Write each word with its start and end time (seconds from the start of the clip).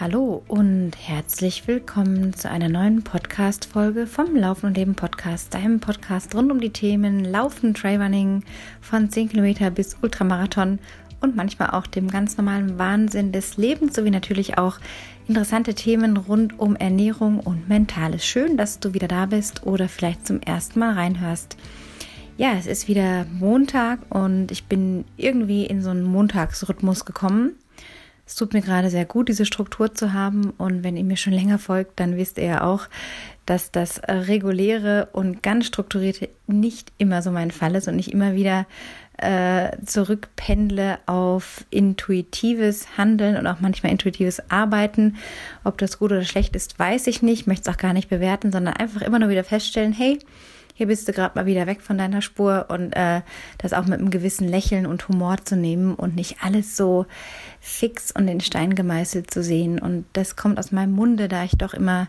Hallo 0.00 0.44
und 0.46 0.92
herzlich 0.96 1.66
willkommen 1.66 2.32
zu 2.32 2.48
einer 2.48 2.68
neuen 2.68 3.02
Podcast-Folge 3.02 4.06
vom 4.06 4.36
Laufen 4.36 4.66
und 4.66 4.76
Leben 4.76 4.94
Podcast, 4.94 5.52
deinem 5.54 5.80
Podcast 5.80 6.36
rund 6.36 6.52
um 6.52 6.60
die 6.60 6.70
Themen 6.70 7.24
Laufen, 7.24 7.74
Trailrunning 7.74 8.44
von 8.80 9.10
10 9.10 9.30
Kilometer 9.30 9.72
bis 9.72 9.96
Ultramarathon 10.00 10.78
und 11.20 11.34
manchmal 11.34 11.70
auch 11.70 11.88
dem 11.88 12.06
ganz 12.12 12.36
normalen 12.36 12.78
Wahnsinn 12.78 13.32
des 13.32 13.56
Lebens 13.56 13.96
sowie 13.96 14.12
natürlich 14.12 14.56
auch 14.56 14.78
interessante 15.26 15.74
Themen 15.74 16.16
rund 16.16 16.60
um 16.60 16.76
Ernährung 16.76 17.40
und 17.40 17.68
Mentales. 17.68 18.24
Schön, 18.24 18.56
dass 18.56 18.78
du 18.78 18.94
wieder 18.94 19.08
da 19.08 19.26
bist 19.26 19.66
oder 19.66 19.88
vielleicht 19.88 20.28
zum 20.28 20.40
ersten 20.40 20.78
Mal 20.78 20.92
reinhörst. 20.92 21.56
Ja, 22.36 22.52
es 22.52 22.66
ist 22.66 22.86
wieder 22.86 23.26
Montag 23.32 23.98
und 24.10 24.52
ich 24.52 24.66
bin 24.66 25.04
irgendwie 25.16 25.66
in 25.66 25.82
so 25.82 25.90
einen 25.90 26.04
Montagsrhythmus 26.04 27.04
gekommen. 27.04 27.56
Es 28.28 28.34
tut 28.34 28.52
mir 28.52 28.60
gerade 28.60 28.90
sehr 28.90 29.06
gut, 29.06 29.30
diese 29.30 29.46
Struktur 29.46 29.94
zu 29.94 30.12
haben. 30.12 30.50
Und 30.58 30.84
wenn 30.84 30.98
ihr 30.98 31.04
mir 31.04 31.16
schon 31.16 31.32
länger 31.32 31.58
folgt, 31.58 31.98
dann 31.98 32.18
wisst 32.18 32.36
ihr 32.36 32.44
ja 32.44 32.62
auch, 32.62 32.86
dass 33.46 33.72
das 33.72 34.02
reguläre 34.06 35.08
und 35.12 35.42
ganz 35.42 35.64
strukturierte 35.64 36.28
nicht 36.46 36.92
immer 36.98 37.22
so 37.22 37.30
mein 37.30 37.50
Fall 37.50 37.74
ist 37.74 37.88
und 37.88 37.98
ich 37.98 38.12
immer 38.12 38.34
wieder 38.34 38.66
äh, 39.16 39.78
zurückpendle 39.82 40.98
auf 41.06 41.64
intuitives 41.70 42.98
Handeln 42.98 43.38
und 43.38 43.46
auch 43.46 43.60
manchmal 43.60 43.92
intuitives 43.92 44.50
Arbeiten. 44.50 45.16
Ob 45.64 45.78
das 45.78 45.98
gut 45.98 46.12
oder 46.12 46.24
schlecht 46.24 46.54
ist, 46.54 46.78
weiß 46.78 47.06
ich 47.06 47.22
nicht, 47.22 47.46
möchte 47.46 47.70
es 47.70 47.74
auch 47.74 47.80
gar 47.80 47.94
nicht 47.94 48.10
bewerten, 48.10 48.52
sondern 48.52 48.74
einfach 48.74 49.00
immer 49.00 49.18
nur 49.18 49.30
wieder 49.30 49.42
feststellen, 49.42 49.94
hey, 49.94 50.18
hier 50.78 50.86
bist 50.86 51.08
du 51.08 51.12
gerade 51.12 51.36
mal 51.36 51.44
wieder 51.44 51.66
weg 51.66 51.82
von 51.82 51.98
deiner 51.98 52.22
Spur 52.22 52.66
und 52.68 52.92
äh, 52.92 53.22
das 53.58 53.72
auch 53.72 53.86
mit 53.86 53.98
einem 53.98 54.10
gewissen 54.10 54.46
Lächeln 54.46 54.86
und 54.86 55.08
Humor 55.08 55.38
zu 55.44 55.56
nehmen 55.56 55.96
und 55.96 56.14
nicht 56.14 56.36
alles 56.40 56.76
so 56.76 57.06
fix 57.58 58.12
und 58.12 58.28
in 58.28 58.40
Stein 58.40 58.76
gemeißelt 58.76 59.28
zu 59.28 59.42
sehen. 59.42 59.80
Und 59.80 60.04
das 60.12 60.36
kommt 60.36 60.56
aus 60.56 60.70
meinem 60.70 60.92
Munde, 60.92 61.26
da 61.26 61.42
ich 61.42 61.58
doch 61.58 61.74
immer 61.74 62.06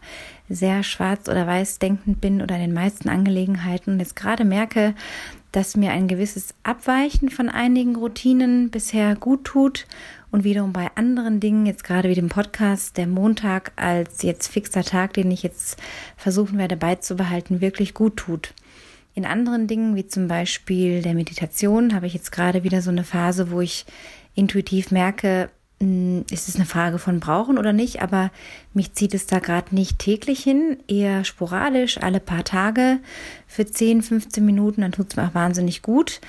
sehr 0.50 0.84
schwarz 0.84 1.28
oder 1.28 1.48
weiß 1.48 1.80
denkend 1.80 2.22
bin 2.22 2.44
oder 2.44 2.58
in 2.58 2.62
den 2.62 2.74
meisten 2.74 3.10
Angelegenheiten 3.10 3.94
und 3.94 4.00
jetzt 4.02 4.16
gerade 4.16 4.46
merke, 4.46 4.94
dass 5.52 5.76
mir 5.76 5.92
ein 5.92 6.08
gewisses 6.08 6.54
Abweichen 6.64 7.30
von 7.30 7.50
einigen 7.50 7.96
Routinen 7.96 8.70
bisher 8.70 9.16
gut 9.16 9.46
tut 9.46 9.88
und 10.32 10.44
wiederum 10.44 10.74
bei 10.74 10.90
anderen 10.96 11.40
Dingen, 11.40 11.66
jetzt 11.66 11.84
gerade 11.84 12.10
wie 12.10 12.16
dem 12.16 12.30
Podcast, 12.30 12.98
der 12.98 13.08
Montag 13.08 13.72
als 13.76 14.22
jetzt 14.22 14.48
fixer 14.48 14.84
Tag, 14.84 15.14
den 15.14 15.32
ich 15.32 15.44
jetzt 15.44 15.78
versuchen 16.18 16.58
werde 16.58 16.78
beizubehalten, 16.78 17.62
wirklich 17.62 17.94
gut 17.94 18.18
tut. 18.18 18.54
In 19.16 19.26
anderen 19.26 19.68
Dingen, 19.68 19.96
wie 19.96 20.08
zum 20.08 20.28
Beispiel 20.28 21.02
der 21.02 21.16
Meditation, 21.16 21.96
habe 21.96 22.08
ich 22.08 22.14
jetzt 22.14 22.32
gerade 22.32 22.64
wieder 22.64 22.82
so 22.82 22.92
eine 22.92 23.04
Phase, 23.04 23.50
wo 23.52 23.60
ich 23.60 23.86
intuitiv 24.36 24.92
merke, 24.92 25.50
ist 25.80 26.50
es 26.50 26.56
eine 26.56 26.66
Frage 26.66 27.00
von 27.00 27.22
brauchen 27.22 27.58
oder 27.58 27.72
nicht, 27.72 28.02
aber 28.02 28.32
mich 28.74 28.94
zieht 28.94 29.14
es 29.14 29.28
da 29.28 29.40
gerade 29.40 29.74
nicht 29.74 29.98
täglich 30.00 30.44
hin, 30.44 30.78
eher 30.88 31.24
sporadisch, 31.24 31.98
alle 32.02 32.20
paar 32.20 32.44
Tage 32.44 33.00
für 33.48 33.66
10, 33.66 34.02
15 34.02 34.46
Minuten, 34.46 34.82
dann 34.82 34.92
tut 34.92 35.12
es 35.12 35.16
mir 35.16 35.28
auch 35.28 35.34
wahnsinnig 35.34 35.82
gut. 35.82 36.20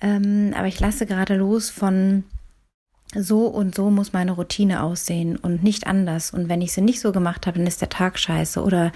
Ähm, 0.00 0.52
aber 0.56 0.66
ich 0.66 0.80
lasse 0.80 1.06
gerade 1.06 1.36
los 1.36 1.70
von 1.70 2.24
so 3.14 3.46
und 3.46 3.74
so 3.74 3.90
muss 3.90 4.12
meine 4.12 4.32
Routine 4.32 4.82
aussehen 4.82 5.36
und 5.36 5.62
nicht 5.62 5.86
anders. 5.86 6.32
Und 6.32 6.48
wenn 6.48 6.60
ich 6.60 6.72
sie 6.72 6.82
nicht 6.82 7.00
so 7.00 7.12
gemacht 7.12 7.46
habe, 7.46 7.58
dann 7.58 7.66
ist 7.66 7.80
der 7.80 7.88
Tag 7.88 8.18
scheiße 8.18 8.62
oder 8.62 8.92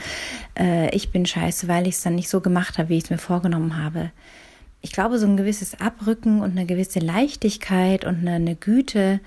äh, 0.59 0.95
ich 0.95 1.11
bin 1.11 1.25
scheiße, 1.25 1.69
weil 1.69 1.87
ich 1.87 1.95
es 1.95 2.03
dann 2.03 2.17
nicht 2.17 2.29
so 2.29 2.41
gemacht 2.41 2.79
habe, 2.79 2.89
wie 2.89 2.99
ich 2.99 3.05
es 3.05 3.11
mir 3.11 3.19
vorgenommen 3.19 3.83
habe. 3.83 4.11
Ich 4.83 4.93
glaube, 4.93 5.19
so 5.19 5.27
ein 5.27 5.37
gewisses 5.37 5.81
Abrücken 5.81 6.41
und 6.41 6.53
eine 6.53 6.67
gewisse 6.67 7.01
Leichtigkeit 7.01 8.05
und 8.05 8.21
eine, 8.21 8.33
eine 8.33 8.55
Güte 8.55 9.21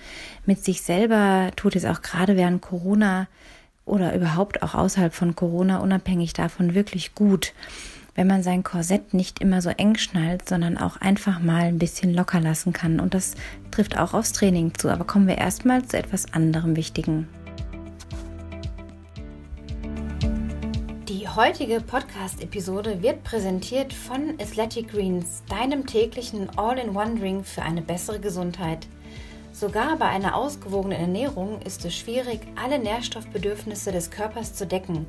mit 0.46 0.64
sich 0.64 0.82
selber 0.82 1.52
tut 1.56 1.76
es 1.76 1.86
auch 1.86 2.02
gerade 2.02 2.36
während 2.36 2.62
Corona 2.62 3.28
oder 3.86 4.16
überhaupt 4.16 4.64
auch 4.64 4.74
außerhalb 4.74 5.14
von 5.14 5.36
Corona, 5.36 5.78
unabhängig 5.78 6.34
davon, 6.34 6.74
wirklich 6.74 7.14
gut 7.14 7.54
wenn 8.16 8.28
man 8.28 8.44
sein 8.44 8.64
Korsett 8.64 9.14
nicht 9.14 9.40
immer 9.40 9.62
so 9.62 9.70
eng 9.70 9.96
schnallt, 9.96 10.48
sondern 10.48 10.78
auch 10.78 10.98
einfach 10.98 11.40
mal 11.40 11.64
ein 11.64 11.80
bisschen 11.80 12.14
locker 12.14 12.40
lassen 12.40 12.74
kann. 12.74 13.00
Und 13.00 13.14
das 13.14 13.36
trifft 13.72 13.98
auch 13.98 14.14
aufs 14.14 14.34
Training 14.34 14.74
zu. 14.76 14.90
Aber 14.90 15.06
kommen 15.06 15.28
wir 15.28 15.38
erstmal 15.38 15.84
zu 15.86 15.98
etwas 15.98 16.34
anderem 16.34 16.76
Wichtigen. 16.76 17.28
Die 21.34 21.40
heutige 21.40 21.82
Podcast-Episode 21.82 23.02
wird 23.02 23.24
präsentiert 23.24 23.92
von 23.92 24.36
Athletic 24.40 24.92
Greens, 24.92 25.42
deinem 25.50 25.88
täglichen 25.88 26.48
All-in-One-Drink 26.60 27.48
für 27.48 27.64
eine 27.64 27.82
bessere 27.82 28.20
Gesundheit. 28.20 28.86
Sogar 29.52 29.98
bei 29.98 30.06
einer 30.06 30.36
ausgewogenen 30.36 31.00
Ernährung 31.00 31.60
ist 31.64 31.86
es 31.86 31.96
schwierig, 31.96 32.42
alle 32.56 32.78
Nährstoffbedürfnisse 32.78 33.92
des 33.92 34.12
Körpers 34.12 34.54
zu 34.54 34.68
decken. 34.68 35.08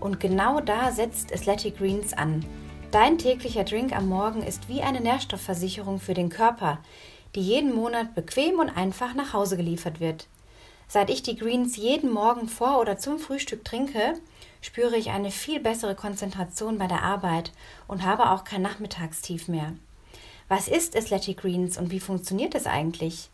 Und 0.00 0.20
genau 0.20 0.60
da 0.60 0.92
setzt 0.92 1.32
Athletic 1.32 1.78
Greens 1.78 2.12
an. 2.12 2.44
Dein 2.90 3.16
täglicher 3.16 3.64
Drink 3.64 3.96
am 3.96 4.06
Morgen 4.06 4.42
ist 4.42 4.68
wie 4.68 4.82
eine 4.82 5.00
Nährstoffversicherung 5.00 5.98
für 5.98 6.12
den 6.12 6.28
Körper, 6.28 6.78
die 7.34 7.40
jeden 7.40 7.74
Monat 7.74 8.14
bequem 8.14 8.58
und 8.58 8.68
einfach 8.68 9.14
nach 9.14 9.32
Hause 9.32 9.56
geliefert 9.56 9.98
wird. 9.98 10.26
Seit 10.88 11.08
ich 11.08 11.22
die 11.22 11.36
Greens 11.36 11.78
jeden 11.78 12.12
Morgen 12.12 12.48
vor 12.48 12.80
oder 12.80 12.98
zum 12.98 13.18
Frühstück 13.18 13.64
trinke, 13.64 14.14
spüre 14.64 14.96
ich 14.96 15.10
eine 15.10 15.30
viel 15.30 15.60
bessere 15.60 15.94
Konzentration 15.94 16.78
bei 16.78 16.86
der 16.86 17.02
Arbeit 17.02 17.52
und 17.86 18.02
habe 18.02 18.30
auch 18.30 18.44
kein 18.44 18.62
Nachmittagstief 18.62 19.46
mehr. 19.46 19.74
Was 20.48 20.68
ist 20.68 20.96
Athletic 20.96 21.38
Greens 21.38 21.76
und 21.76 21.90
wie 21.90 22.00
funktioniert 22.00 22.54
es 22.54 22.66
eigentlich? 22.66 23.28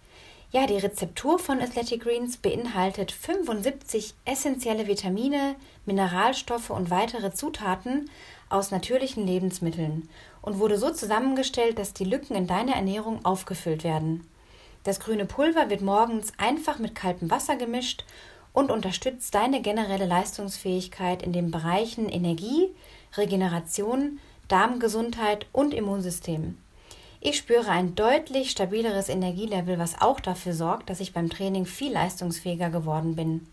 Ja, 0.51 0.67
die 0.67 0.79
Rezeptur 0.79 1.39
von 1.39 1.61
Athletic 1.61 2.03
Greens 2.03 2.37
beinhaltet 2.37 3.13
75 3.13 4.15
essentielle 4.25 4.89
Vitamine, 4.89 5.55
Mineralstoffe 5.87 6.71
und 6.71 6.91
weitere 6.91 7.33
Zutaten 7.33 8.11
aus 8.49 8.73
natürlichen 8.73 9.25
Lebensmitteln 9.25 10.09
und 10.43 10.59
wurde 10.59 10.79
so 10.79 10.91
zusammengestellt, 10.91 11.79
dass 11.79 11.93
die 11.93 12.05
Lücken 12.05 12.35
in 12.35 12.49
deiner 12.49 12.75
Ernährung 12.75 13.25
aufgefüllt 13.25 13.85
werden. 13.85 14.27
Das 14.83 14.99
grüne 14.99 15.27
Pulver 15.27 15.71
wird 15.71 15.83
morgens 15.83 16.33
einfach 16.39 16.81
mit 16.81 16.97
kaltem 16.97 17.31
Wasser 17.31 17.55
gemischt 17.55 18.05
und 18.53 18.71
unterstützt 18.71 19.35
deine 19.35 19.63
generelle 19.63 20.07
Leistungsfähigkeit 20.07 21.23
in 21.23 21.33
den 21.33 21.51
Bereichen 21.51 22.09
Energie, 22.09 22.69
Regeneration, 23.17 24.19
Darmgesundheit 24.49 25.47
und 25.53 25.73
Immunsystem. 25.75 26.59
Ich 27.21 27.37
spüre 27.37 27.69
ein 27.69 27.95
deutlich 27.95 28.51
stabileres 28.51 29.09
Energielevel, 29.09 29.79
was 29.79 30.01
auch 30.01 30.21
dafür 30.21 30.55
sorgt, 30.55 30.89
dass 30.89 31.01
ich 31.01 31.13
beim 31.13 31.29
Training 31.29 31.67
viel 31.67 31.93
leistungsfähiger 31.93 32.71
geworden 32.71 33.15
bin. 33.15 33.47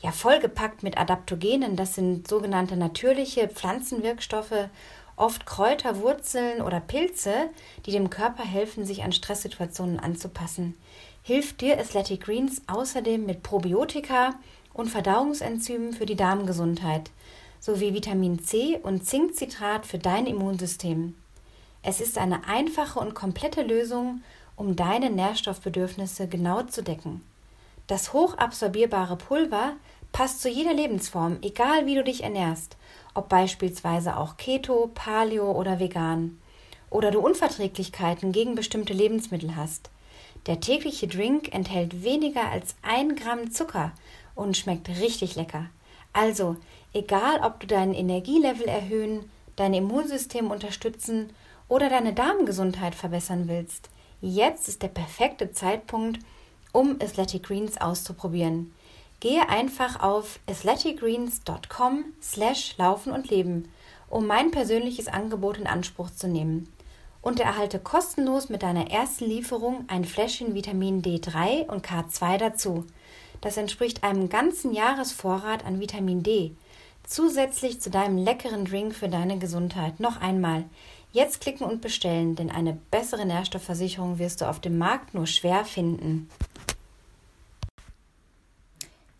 Ja, 0.00 0.12
vollgepackt 0.12 0.82
mit 0.82 0.98
Adaptogenen, 0.98 1.76
das 1.76 1.94
sind 1.94 2.28
sogenannte 2.28 2.76
natürliche 2.76 3.48
Pflanzenwirkstoffe, 3.48 4.68
oft 5.16 5.46
Kräuter, 5.46 6.00
Wurzeln 6.00 6.62
oder 6.62 6.80
Pilze, 6.80 7.50
die 7.86 7.92
dem 7.92 8.08
Körper 8.10 8.44
helfen, 8.44 8.84
sich 8.86 9.02
an 9.02 9.12
Stresssituationen 9.12 10.00
anzupassen. 10.00 10.76
Hilft 11.24 11.60
dir 11.60 11.78
Athletic 11.78 12.22
Greens 12.22 12.62
außerdem 12.66 13.24
mit 13.24 13.44
Probiotika 13.44 14.34
und 14.74 14.90
Verdauungsenzymen 14.90 15.92
für 15.92 16.04
die 16.04 16.16
Darmgesundheit 16.16 17.12
sowie 17.60 17.94
Vitamin 17.94 18.42
C 18.42 18.80
und 18.82 19.06
Zinkcitrat 19.06 19.86
für 19.86 19.98
dein 19.98 20.26
Immunsystem. 20.26 21.14
Es 21.84 22.00
ist 22.00 22.18
eine 22.18 22.48
einfache 22.48 22.98
und 22.98 23.14
komplette 23.14 23.62
Lösung, 23.62 24.22
um 24.56 24.74
deine 24.74 25.10
Nährstoffbedürfnisse 25.10 26.26
genau 26.26 26.64
zu 26.64 26.82
decken. 26.82 27.22
Das 27.86 28.12
hochabsorbierbare 28.12 29.14
Pulver 29.14 29.74
passt 30.10 30.42
zu 30.42 30.48
jeder 30.48 30.74
Lebensform, 30.74 31.38
egal 31.42 31.86
wie 31.86 31.94
du 31.94 32.02
dich 32.02 32.24
ernährst, 32.24 32.76
ob 33.14 33.28
beispielsweise 33.28 34.16
auch 34.16 34.36
Keto, 34.36 34.90
Paleo 34.92 35.52
oder 35.52 35.78
vegan. 35.78 36.40
Oder 36.90 37.12
du 37.12 37.20
Unverträglichkeiten 37.20 38.32
gegen 38.32 38.56
bestimmte 38.56 38.92
Lebensmittel 38.92 39.54
hast. 39.54 39.88
Der 40.46 40.60
tägliche 40.60 41.06
Drink 41.06 41.54
enthält 41.54 42.02
weniger 42.02 42.50
als 42.50 42.74
ein 42.82 43.14
Gramm 43.14 43.52
Zucker 43.52 43.92
und 44.34 44.56
schmeckt 44.56 44.88
richtig 44.88 45.36
lecker. 45.36 45.66
Also, 46.12 46.56
egal 46.92 47.40
ob 47.42 47.60
du 47.60 47.66
deinen 47.66 47.94
Energielevel 47.94 48.66
erhöhen, 48.66 49.30
dein 49.56 49.72
Immunsystem 49.74 50.50
unterstützen 50.50 51.30
oder 51.68 51.88
deine 51.88 52.12
Darmgesundheit 52.12 52.94
verbessern 52.94 53.48
willst, 53.48 53.88
jetzt 54.20 54.68
ist 54.68 54.82
der 54.82 54.88
perfekte 54.88 55.52
Zeitpunkt, 55.52 56.18
um 56.72 56.96
Athletic 57.00 57.44
Greens 57.44 57.80
auszuprobieren. 57.80 58.72
Gehe 59.20 59.48
einfach 59.48 60.02
auf 60.02 60.40
athleticgreens.com 60.48 62.04
slash 62.20 62.76
laufen 62.78 63.12
und 63.12 63.30
leben, 63.30 63.68
um 64.10 64.26
mein 64.26 64.50
persönliches 64.50 65.06
Angebot 65.06 65.58
in 65.58 65.66
Anspruch 65.66 66.10
zu 66.10 66.26
nehmen. 66.26 66.68
Und 67.22 67.40
erhalte 67.40 67.78
kostenlos 67.78 68.48
mit 68.48 68.62
deiner 68.62 68.90
ersten 68.90 69.24
Lieferung 69.24 69.84
ein 69.88 70.04
Fläschchen 70.04 70.54
Vitamin 70.54 71.02
D3 71.02 71.68
und 71.68 71.86
K2 71.86 72.36
dazu. 72.36 72.84
Das 73.40 73.56
entspricht 73.56 74.04
einem 74.04 74.28
ganzen 74.28 74.72
Jahresvorrat 74.74 75.64
an 75.64 75.80
Vitamin 75.80 76.22
D. 76.22 76.52
Zusätzlich 77.04 77.80
zu 77.80 77.90
deinem 77.90 78.18
leckeren 78.18 78.64
Drink 78.64 78.94
für 78.94 79.08
deine 79.08 79.38
Gesundheit. 79.38 80.00
Noch 80.00 80.20
einmal. 80.20 80.64
Jetzt 81.12 81.40
klicken 81.40 81.66
und 81.66 81.80
bestellen, 81.80 82.36
denn 82.36 82.50
eine 82.50 82.78
bessere 82.90 83.26
Nährstoffversicherung 83.26 84.18
wirst 84.18 84.40
du 84.40 84.48
auf 84.48 84.60
dem 84.60 84.78
Markt 84.78 85.14
nur 85.14 85.26
schwer 85.26 85.64
finden. 85.64 86.28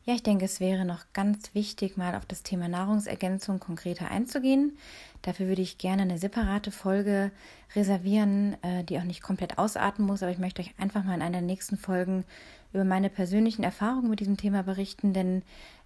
Ja, 0.04 0.14
ich 0.14 0.22
denke, 0.24 0.44
es 0.44 0.58
wäre 0.58 0.84
noch 0.84 1.04
ganz 1.12 1.54
wichtig, 1.54 1.96
mal 1.96 2.16
auf 2.16 2.26
das 2.26 2.42
Thema 2.42 2.66
Nahrungsergänzung 2.66 3.60
konkreter 3.60 4.10
einzugehen. 4.10 4.76
Dafür 5.22 5.46
würde 5.46 5.62
ich 5.62 5.78
gerne 5.78 6.02
eine 6.02 6.18
separate 6.18 6.70
Folge 6.70 7.30
reservieren, 7.74 8.56
äh, 8.62 8.84
die 8.84 8.98
auch 8.98 9.04
nicht 9.04 9.22
komplett 9.22 9.58
ausarten 9.58 10.04
muss, 10.04 10.22
aber 10.22 10.32
ich 10.32 10.38
möchte 10.38 10.62
euch 10.62 10.74
einfach 10.78 11.04
mal 11.04 11.14
in 11.14 11.22
einer 11.22 11.38
der 11.38 11.42
nächsten 11.42 11.76
Folgen 11.76 12.24
über 12.72 12.84
meine 12.84 13.08
persönlichen 13.08 13.62
Erfahrungen 13.62 14.10
mit 14.10 14.20
diesem 14.20 14.36
Thema 14.36 14.62
berichten, 14.62 15.12
denn 15.12 15.42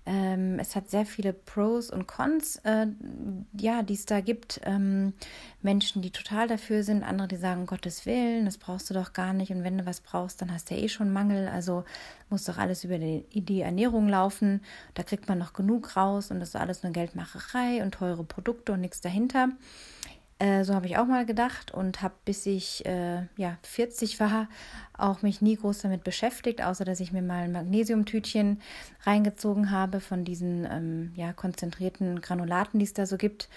ähm, 0.07 0.61
es 0.61 0.77
hat 0.77 0.89
sehr 0.89 1.05
viele 1.05 1.33
Pros 1.33 1.91
und 1.91 2.07
Cons, 2.07 2.57
äh, 2.65 2.87
ja, 3.59 3.83
die 3.83 3.95
es 3.95 4.07
da 4.07 4.21
gibt. 4.21 4.61
Ähm, 4.65 5.15
Menschen, 5.63 6.01
die 6.01 6.13
total 6.13 6.47
dafür 6.47 6.85
sind, 6.85 7.03
andere, 7.03 7.27
die 7.27 7.37
sagen, 7.37 7.67
Gottes 7.67 8.07
Willen, 8.07 8.45
das 8.45 8.57
brauchst 8.57 8.89
du 8.89 8.95
doch 8.95 9.13
gar 9.13 9.33
nicht. 9.33 9.51
Und 9.51 9.65
wenn 9.65 9.79
du 9.79 9.85
was 9.85 10.01
brauchst, 10.01 10.41
dann 10.41 10.53
hast 10.53 10.71
du 10.71 10.77
ja 10.77 10.83
eh 10.83 10.89
schon 10.89 11.13
Mangel. 11.13 11.49
Also 11.49 11.85
muss 12.31 12.45
doch 12.45 12.57
alles 12.57 12.85
über 12.85 12.99
die, 12.99 13.25
die 13.33 13.63
Ernährung 13.63 14.09
laufen. 14.09 14.63
Da 14.95 15.03
kriegt 15.03 15.29
man 15.29 15.39
noch 15.39 15.53
genug 15.53 15.97
raus 15.97 16.31
und 16.31 16.39
das 16.39 16.51
ist 16.51 16.57
alles 16.57 16.85
nur 16.85 16.93
Geldmacherei 16.93 17.83
und 17.83 17.93
teure 17.93 18.23
Produkte 18.23 18.73
und 18.73 18.83
nichts 18.83 19.01
dahinter. 19.01 19.49
Äh, 20.39 20.65
so 20.65 20.75
habe 20.75 20.87
ich 20.87 20.99
auch 20.99 21.07
mal 21.07 21.25
gedacht 21.25 21.73
und 21.73 22.03
habe, 22.03 22.15
bis 22.27 22.45
ich 22.45 22.85
äh, 22.85 23.23
ja, 23.37 23.57
40 23.63 24.21
war, 24.21 24.49
auch 24.97 25.23
mich 25.23 25.41
nie 25.41 25.57
groß 25.57 25.81
damit 25.81 26.05
beschäftigt, 26.05 26.63
außer 26.63 26.85
dass 26.85 27.01
ich 27.01 27.11
mir 27.13 27.23
mal 27.23 27.45
ein 27.45 27.53
Magnesiumtütchen 27.53 28.61
reingezogen 29.05 29.71
habe 29.71 30.01
von 30.01 30.25
diesen 30.25 30.67
ähm, 30.71 31.13
ja, 31.17 31.33
konzentrierten 31.33 32.21
Granulaten, 32.21 32.79
die 32.79 32.85
es 32.85 32.93
da 32.93 33.07
so 33.07 33.17
gibt. 33.17 33.49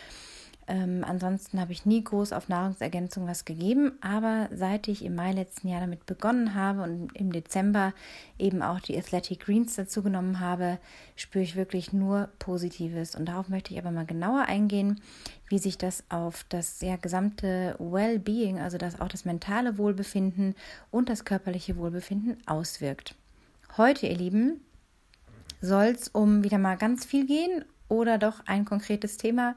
Ähm, 0.69 1.04
ansonsten 1.04 1.60
habe 1.60 1.71
ich 1.71 1.88
nie 1.88 2.04
groß 2.04 2.31
auf 2.31 2.48
Nahrungsergänzung 2.48 3.25
was 3.25 3.44
gegeben, 3.44 3.94
aber 4.01 4.50
seit 4.54 4.88
ich 4.88 5.04
im 5.04 5.16
Mai 5.16 5.31
letzten 5.31 5.68
Jahr 5.68 5.81
damit 5.81 6.06
begonnen 6.06 6.54
habe 6.54 6.83
und 6.83 7.10
im 7.16 7.31
Dezember 7.31 7.92
eben 8.38 8.62
auch 8.62 8.80
die 8.80 8.95
Athletic 8.95 9.39
Greens 9.39 9.75
dazu 9.75 10.04
genommen 10.04 10.39
habe, 10.39 10.77
spüre 11.16 11.44
ich 11.44 11.56
wirklich 11.56 11.92
nur 11.92 12.30
Positives. 12.38 13.16
Und 13.16 13.25
darauf 13.25 13.50
möchte 13.50 13.74
ich 13.74 13.80
aber 13.80 13.89
mal 13.89 14.06
genauer 14.06 14.44
eingehen, 14.44 15.01
wie 15.48 15.57
sich 15.57 15.80
das 15.80 16.04
auf 16.10 16.45
das 16.50 16.81
ja, 16.81 16.98
gesamte 16.98 17.75
Well-Being, 17.80 18.60
also 18.60 18.77
das, 18.77 19.01
auch 19.01 19.07
das 19.07 19.25
mentale 19.25 19.80
Wohlbefinden 19.80 20.54
und 20.92 21.10
das 21.10 21.25
körperliche 21.25 21.77
Wohlbefinden 21.77 22.38
auswirkt. 22.45 23.15
Heute, 23.75 24.06
ihr 24.06 24.18
Lieben, 24.18 24.62
soll 25.62 25.86
es 25.86 26.10
um 26.10 26.44
wieder 26.44 26.60
mal 26.60 26.77
ganz 26.77 27.06
viel 27.06 27.25
gehen 27.25 27.65
oder 27.88 28.19
doch 28.19 28.42
ein 28.45 28.65
konkretes 28.65 29.18
Thema. 29.18 29.56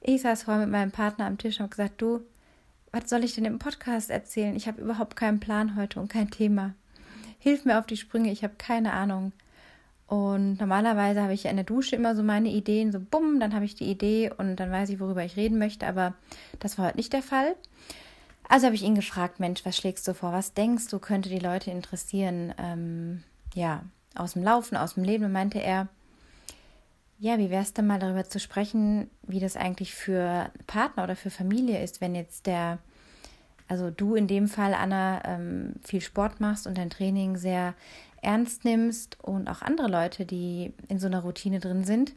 Ich 0.00 0.22
saß 0.22 0.44
vorher 0.44 0.62
mit 0.62 0.72
meinem 0.72 0.90
Partner 0.90 1.26
am 1.26 1.38
Tisch 1.38 1.56
und 1.56 1.64
habe 1.64 1.70
gesagt, 1.70 2.00
du, 2.00 2.20
was 2.92 3.10
soll 3.10 3.24
ich 3.24 3.34
denn 3.34 3.44
im 3.44 3.58
Podcast 3.58 4.10
erzählen? 4.10 4.56
Ich 4.56 4.68
habe 4.68 4.80
überhaupt 4.80 5.16
keinen 5.16 5.40
Plan 5.40 5.76
heute 5.76 6.00
und 6.00 6.08
kein 6.08 6.30
Thema. 6.30 6.74
Hilf 7.38 7.64
mir 7.64 7.78
auf 7.78 7.86
die 7.86 7.96
Sprünge, 7.96 8.32
ich 8.32 8.42
habe 8.42 8.54
keine 8.58 8.92
Ahnung. 8.92 9.32
Und 10.06 10.58
normalerweise 10.58 11.22
habe 11.22 11.34
ich 11.34 11.44
in 11.44 11.56
der 11.56 11.66
Dusche 11.66 11.94
immer 11.94 12.16
so 12.16 12.22
meine 12.22 12.48
Ideen, 12.48 12.92
so 12.92 12.98
bumm, 12.98 13.40
dann 13.40 13.54
habe 13.54 13.66
ich 13.66 13.74
die 13.74 13.90
Idee 13.90 14.32
und 14.36 14.56
dann 14.56 14.72
weiß 14.72 14.88
ich, 14.88 15.00
worüber 15.00 15.22
ich 15.22 15.36
reden 15.36 15.58
möchte, 15.58 15.86
aber 15.86 16.14
das 16.60 16.78
war 16.78 16.86
heute 16.86 16.96
nicht 16.96 17.12
der 17.12 17.22
Fall. 17.22 17.54
Also 18.48 18.64
habe 18.64 18.74
ich 18.74 18.82
ihn 18.82 18.94
gefragt, 18.94 19.38
Mensch, 19.38 19.66
was 19.66 19.76
schlägst 19.76 20.08
du 20.08 20.14
vor? 20.14 20.32
Was 20.32 20.54
denkst 20.54 20.88
du, 20.88 20.98
könnte 20.98 21.28
die 21.28 21.38
Leute 21.38 21.70
interessieren? 21.70 22.54
Ähm, 22.56 23.22
ja, 23.54 23.82
aus 24.14 24.32
dem 24.32 24.42
Laufen, 24.42 24.76
aus 24.76 24.94
dem 24.94 25.04
Leben, 25.04 25.30
meinte 25.30 25.60
er. 25.60 25.88
Ja, 27.20 27.36
wie 27.38 27.50
wäre 27.50 27.62
es 27.62 27.72
denn 27.72 27.86
mal 27.86 27.98
darüber 27.98 28.28
zu 28.28 28.38
sprechen, 28.38 29.10
wie 29.26 29.40
das 29.40 29.56
eigentlich 29.56 29.92
für 29.94 30.52
Partner 30.68 31.02
oder 31.02 31.16
für 31.16 31.30
Familie 31.30 31.82
ist, 31.82 32.00
wenn 32.00 32.14
jetzt 32.14 32.46
der, 32.46 32.78
also 33.66 33.90
du 33.90 34.14
in 34.14 34.28
dem 34.28 34.46
Fall, 34.46 34.72
Anna, 34.72 35.20
ähm, 35.24 35.74
viel 35.82 36.00
Sport 36.00 36.38
machst 36.40 36.68
und 36.68 36.78
dein 36.78 36.90
Training 36.90 37.36
sehr 37.36 37.74
ernst 38.22 38.64
nimmst 38.64 39.18
und 39.22 39.48
auch 39.48 39.62
andere 39.62 39.88
Leute, 39.88 40.26
die 40.26 40.72
in 40.88 41.00
so 41.00 41.08
einer 41.08 41.20
Routine 41.20 41.58
drin 41.58 41.82
sind. 41.82 42.14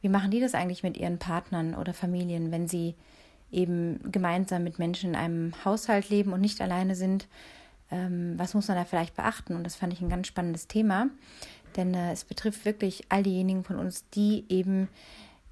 Wie 0.00 0.08
machen 0.08 0.32
die 0.32 0.40
das 0.40 0.54
eigentlich 0.54 0.82
mit 0.82 0.96
ihren 0.96 1.18
Partnern 1.18 1.76
oder 1.76 1.94
Familien, 1.94 2.50
wenn 2.50 2.66
sie 2.66 2.96
eben 3.52 4.00
gemeinsam 4.10 4.64
mit 4.64 4.80
Menschen 4.80 5.10
in 5.10 5.16
einem 5.16 5.52
Haushalt 5.64 6.08
leben 6.08 6.32
und 6.32 6.40
nicht 6.40 6.60
alleine 6.60 6.96
sind? 6.96 7.28
Ähm, 7.90 8.34
was 8.36 8.54
muss 8.54 8.68
man 8.68 8.76
da 8.76 8.84
vielleicht 8.84 9.16
beachten? 9.16 9.54
Und 9.54 9.64
das 9.64 9.76
fand 9.76 9.92
ich 9.92 10.00
ein 10.00 10.08
ganz 10.08 10.26
spannendes 10.26 10.68
Thema. 10.68 11.08
Denn 11.76 11.94
äh, 11.94 12.12
es 12.12 12.24
betrifft 12.24 12.64
wirklich 12.64 13.04
all 13.08 13.22
diejenigen 13.22 13.64
von 13.64 13.76
uns, 13.76 14.08
die 14.10 14.44
eben 14.48 14.88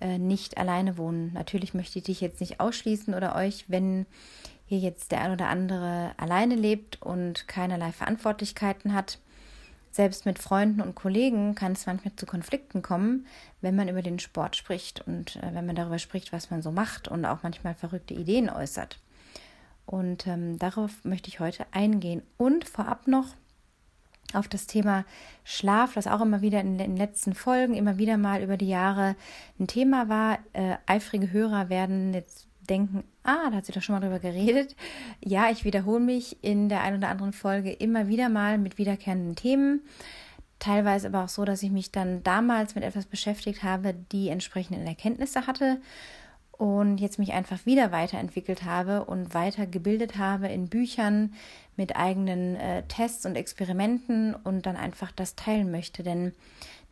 äh, 0.01 0.19
nicht 0.19 0.59
alleine 0.59 0.99
wohnen. 0.99 1.33
Natürlich 1.33 1.75
möchte 1.75 1.99
ich 1.99 2.05
dich 2.05 2.21
jetzt 2.21 2.41
nicht 2.41 2.61
ausschließen 2.61 3.15
oder 3.15 3.35
euch, 3.35 3.65
wenn 3.69 4.07
hier 4.67 4.79
jetzt 4.79 5.13
der 5.13 5.23
ein 5.23 5.33
oder 5.33 5.49
andere 5.49 6.13
alleine 6.19 6.55
lebt 6.55 7.01
und 7.03 7.49
keinerlei 7.49 7.91
Verantwortlichkeiten 7.93 8.95
hat. 8.95 9.19
Selbst 9.91 10.27
mit 10.27 10.39
Freunden 10.39 10.83
und 10.83 10.95
Kollegen 10.95 11.55
kann 11.55 11.73
es 11.73 11.87
manchmal 11.87 12.15
zu 12.15 12.27
Konflikten 12.27 12.83
kommen, 12.83 13.27
wenn 13.63 13.75
man 13.75 13.89
über 13.89 14.03
den 14.03 14.19
Sport 14.19 14.55
spricht 14.55 15.01
und 15.07 15.37
äh, 15.37 15.55
wenn 15.55 15.67
man 15.67 15.75
darüber 15.75 15.99
spricht, 15.99 16.33
was 16.33 16.51
man 16.51 16.63
so 16.63 16.71
macht 16.71 17.09
und 17.09 17.25
auch 17.25 17.43
manchmal 17.43 17.75
verrückte 17.75 18.15
Ideen 18.15 18.51
äußert. 18.51 18.99
Und 19.89 20.27
ähm, 20.27 20.59
darauf 20.59 21.03
möchte 21.03 21.29
ich 21.29 21.41
heute 21.41 21.65
eingehen. 21.71 22.21
Und 22.37 22.69
vorab 22.69 23.09
noch 23.09 23.29
auf 24.35 24.47
das 24.47 24.67
Thema 24.67 25.07
Schlaf, 25.45 25.95
das 25.95 26.07
auch 26.07 26.21
immer 26.21 26.43
wieder 26.43 26.61
in 26.61 26.77
den 26.77 26.99
letzten 26.99 27.33
Folgen, 27.33 27.73
immer 27.73 27.97
wieder 27.97 28.19
mal 28.19 28.43
über 28.43 28.59
die 28.59 28.69
Jahre 28.69 29.17
ein 29.59 29.67
Thema 29.67 30.11
war. 30.11 30.41
Äh, 30.53 30.77
eifrige 30.85 31.33
Hörer 31.33 31.71
werden 31.71 32.13
jetzt 32.13 32.49
denken, 32.69 33.03
ah, 33.23 33.49
da 33.49 33.57
hat 33.57 33.65
sie 33.65 33.73
doch 33.73 33.81
schon 33.81 33.95
mal 33.95 34.01
drüber 34.01 34.19
geredet. 34.19 34.77
Ja, 35.25 35.49
ich 35.49 35.65
wiederhole 35.65 36.01
mich 36.01 36.37
in 36.45 36.69
der 36.69 36.83
einen 36.83 36.99
oder 36.99 37.09
anderen 37.09 37.33
Folge 37.33 37.73
immer 37.73 38.09
wieder 38.09 38.29
mal 38.29 38.59
mit 38.59 38.77
wiederkehrenden 38.77 39.37
Themen. 39.37 39.81
Teilweise 40.59 41.07
aber 41.07 41.25
auch 41.25 41.29
so, 41.31 41.47
dass 41.47 41.63
ich 41.63 41.71
mich 41.71 41.93
dann 41.93 42.23
damals 42.25 42.75
mit 42.75 42.85
etwas 42.85 43.07
beschäftigt 43.07 43.63
habe, 43.63 43.95
die 44.13 44.29
entsprechenden 44.29 44.87
Erkenntnisse 44.87 45.47
hatte 45.47 45.81
und 46.59 46.99
jetzt 46.99 47.21
mich 47.21 47.33
einfach 47.33 47.65
wieder 47.67 47.93
weiterentwickelt 47.93 48.65
habe 48.65 49.05
und 49.05 49.33
weitergebildet 49.33 50.19
habe 50.19 50.49
in 50.49 50.69
Büchern 50.69 51.33
mit 51.77 51.97
eigenen 51.97 52.57
äh, 52.57 52.83
Tests 52.89 53.25
und 53.25 53.37
Experimenten 53.37 54.35
und 54.35 54.67
dann 54.67 54.77
einfach 54.77 55.13
das 55.13 55.37
teilen 55.37 55.71
möchte. 55.71 56.03
Denn 56.03 56.33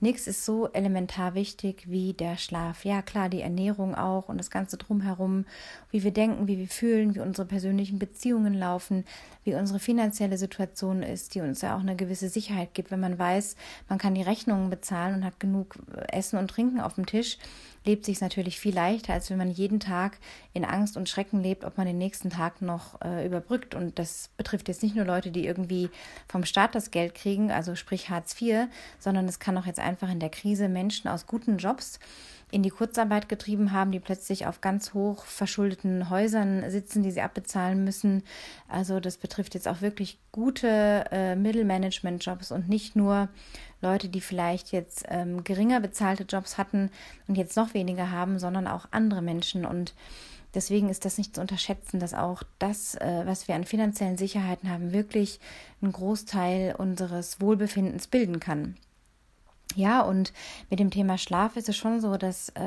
nichts 0.00 0.26
ist 0.26 0.44
so 0.44 0.68
elementar 0.72 1.34
wichtig 1.34 1.84
wie 1.88 2.12
der 2.12 2.36
Schlaf. 2.36 2.84
Ja, 2.84 3.02
klar, 3.02 3.28
die 3.28 3.40
Ernährung 3.40 3.94
auch 3.94 4.28
und 4.28 4.38
das 4.38 4.50
Ganze 4.50 4.76
drumherum, 4.76 5.46
wie 5.90 6.02
wir 6.02 6.10
denken, 6.10 6.48
wie 6.48 6.58
wir 6.58 6.68
fühlen, 6.68 7.14
wie 7.14 7.20
unsere 7.20 7.46
persönlichen 7.46 7.98
Beziehungen 7.98 8.54
laufen, 8.54 9.04
wie 9.44 9.54
unsere 9.54 9.78
finanzielle 9.78 10.38
Situation 10.38 11.02
ist, 11.02 11.34
die 11.34 11.40
uns 11.40 11.62
ja 11.62 11.76
auch 11.76 11.80
eine 11.80 11.96
gewisse 11.96 12.28
Sicherheit 12.28 12.74
gibt, 12.74 12.90
wenn 12.90 13.00
man 13.00 13.18
weiß, 13.18 13.56
man 13.88 13.98
kann 13.98 14.14
die 14.14 14.22
Rechnungen 14.22 14.70
bezahlen 14.70 15.16
und 15.16 15.24
hat 15.24 15.40
genug 15.40 15.76
äh, 15.94 16.16
Essen 16.16 16.38
und 16.38 16.48
Trinken 16.48 16.80
auf 16.80 16.94
dem 16.94 17.06
Tisch 17.06 17.38
lebt 17.86 18.04
sich 18.04 18.20
natürlich 18.20 18.58
viel 18.58 18.74
leichter, 18.74 19.14
als 19.14 19.30
wenn 19.30 19.38
man 19.38 19.50
jeden 19.50 19.80
Tag 19.80 20.18
in 20.52 20.64
Angst 20.64 20.96
und 20.96 21.08
Schrecken 21.08 21.40
lebt, 21.40 21.64
ob 21.64 21.78
man 21.78 21.86
den 21.86 21.98
nächsten 21.98 22.30
Tag 22.30 22.60
noch 22.60 23.00
äh, 23.00 23.24
überbrückt. 23.24 23.74
Und 23.74 23.98
das 23.98 24.28
betrifft 24.36 24.68
jetzt 24.68 24.82
nicht 24.82 24.96
nur 24.96 25.04
Leute, 25.04 25.30
die 25.30 25.46
irgendwie 25.46 25.88
vom 26.28 26.44
Staat 26.44 26.74
das 26.74 26.90
Geld 26.90 27.14
kriegen, 27.14 27.50
also 27.50 27.76
sprich 27.76 28.10
Hartz 28.10 28.40
IV, 28.40 28.66
sondern 28.98 29.26
es 29.26 29.38
kann 29.38 29.56
auch 29.56 29.66
jetzt 29.66 29.78
einfach 29.86 30.10
in 30.10 30.20
der 30.20 30.30
Krise 30.30 30.68
Menschen 30.68 31.08
aus 31.08 31.26
guten 31.26 31.56
Jobs 31.56 31.98
in 32.52 32.62
die 32.62 32.70
Kurzarbeit 32.70 33.28
getrieben 33.28 33.72
haben, 33.72 33.90
die 33.90 33.98
plötzlich 33.98 34.46
auf 34.46 34.60
ganz 34.60 34.94
hoch 34.94 35.24
verschuldeten 35.24 36.10
Häusern 36.10 36.70
sitzen, 36.70 37.02
die 37.02 37.10
sie 37.10 37.20
abbezahlen 37.20 37.82
müssen. 37.82 38.22
Also 38.68 39.00
das 39.00 39.16
betrifft 39.16 39.54
jetzt 39.54 39.66
auch 39.66 39.80
wirklich 39.80 40.18
gute 40.30 41.06
äh, 41.10 41.34
Mittelmanagement-Jobs 41.34 42.52
und 42.52 42.68
nicht 42.68 42.94
nur 42.94 43.28
Leute, 43.82 44.08
die 44.08 44.20
vielleicht 44.20 44.70
jetzt 44.70 45.04
ähm, 45.08 45.42
geringer 45.42 45.80
bezahlte 45.80 46.22
Jobs 46.22 46.56
hatten 46.56 46.90
und 47.26 47.36
jetzt 47.36 47.56
noch 47.56 47.74
weniger 47.74 48.12
haben, 48.12 48.38
sondern 48.38 48.68
auch 48.68 48.86
andere 48.92 49.22
Menschen. 49.22 49.66
Und 49.66 49.94
deswegen 50.54 50.88
ist 50.88 51.04
das 51.04 51.18
nicht 51.18 51.34
zu 51.34 51.40
unterschätzen, 51.40 51.98
dass 51.98 52.14
auch 52.14 52.44
das, 52.60 52.94
äh, 52.94 53.22
was 53.24 53.48
wir 53.48 53.56
an 53.56 53.64
finanziellen 53.64 54.18
Sicherheiten 54.18 54.70
haben, 54.70 54.92
wirklich 54.92 55.40
einen 55.82 55.92
Großteil 55.92 56.76
unseres 56.76 57.40
Wohlbefindens 57.40 58.06
bilden 58.06 58.38
kann. 58.38 58.76
Ja, 59.76 60.00
und 60.00 60.32
mit 60.70 60.80
dem 60.80 60.90
Thema 60.90 61.18
Schlaf 61.18 61.54
ist 61.56 61.68
es 61.68 61.76
schon 61.76 62.00
so, 62.00 62.16
dass 62.16 62.48
äh, 62.50 62.62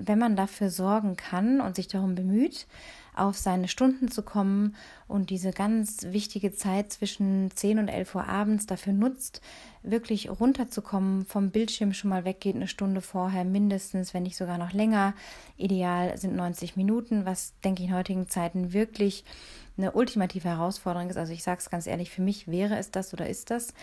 wenn 0.00 0.18
man 0.18 0.34
dafür 0.34 0.70
sorgen 0.70 1.16
kann 1.16 1.60
und 1.60 1.76
sich 1.76 1.86
darum 1.86 2.16
bemüht, 2.16 2.66
auf 3.14 3.38
seine 3.38 3.68
Stunden 3.68 4.10
zu 4.10 4.22
kommen 4.22 4.74
und 5.06 5.30
diese 5.30 5.52
ganz 5.52 6.06
wichtige 6.10 6.52
Zeit 6.52 6.92
zwischen 6.92 7.52
10 7.54 7.78
und 7.78 7.88
11 7.88 8.16
Uhr 8.16 8.28
abends 8.28 8.66
dafür 8.66 8.92
nutzt, 8.92 9.40
wirklich 9.84 10.28
runterzukommen, 10.28 11.26
vom 11.26 11.50
Bildschirm 11.50 11.92
schon 11.92 12.10
mal 12.10 12.24
weggeht, 12.24 12.56
eine 12.56 12.66
Stunde 12.66 13.02
vorher 13.02 13.44
mindestens, 13.44 14.12
wenn 14.12 14.24
nicht 14.24 14.36
sogar 14.36 14.58
noch 14.58 14.72
länger. 14.72 15.14
Ideal 15.56 16.18
sind 16.18 16.34
90 16.34 16.76
Minuten, 16.76 17.24
was, 17.24 17.52
denke 17.64 17.84
ich, 17.84 17.88
in 17.88 17.94
heutigen 17.94 18.28
Zeiten 18.28 18.72
wirklich 18.72 19.24
eine 19.78 19.92
ultimative 19.92 20.48
Herausforderung 20.48 21.08
ist. 21.08 21.16
Also 21.16 21.32
ich 21.32 21.44
sage 21.44 21.60
es 21.60 21.70
ganz 21.70 21.86
ehrlich, 21.86 22.10
für 22.10 22.22
mich 22.22 22.48
wäre 22.48 22.76
es 22.76 22.90
das 22.90 23.12
oder 23.12 23.28
ist 23.28 23.50
das. 23.50 23.74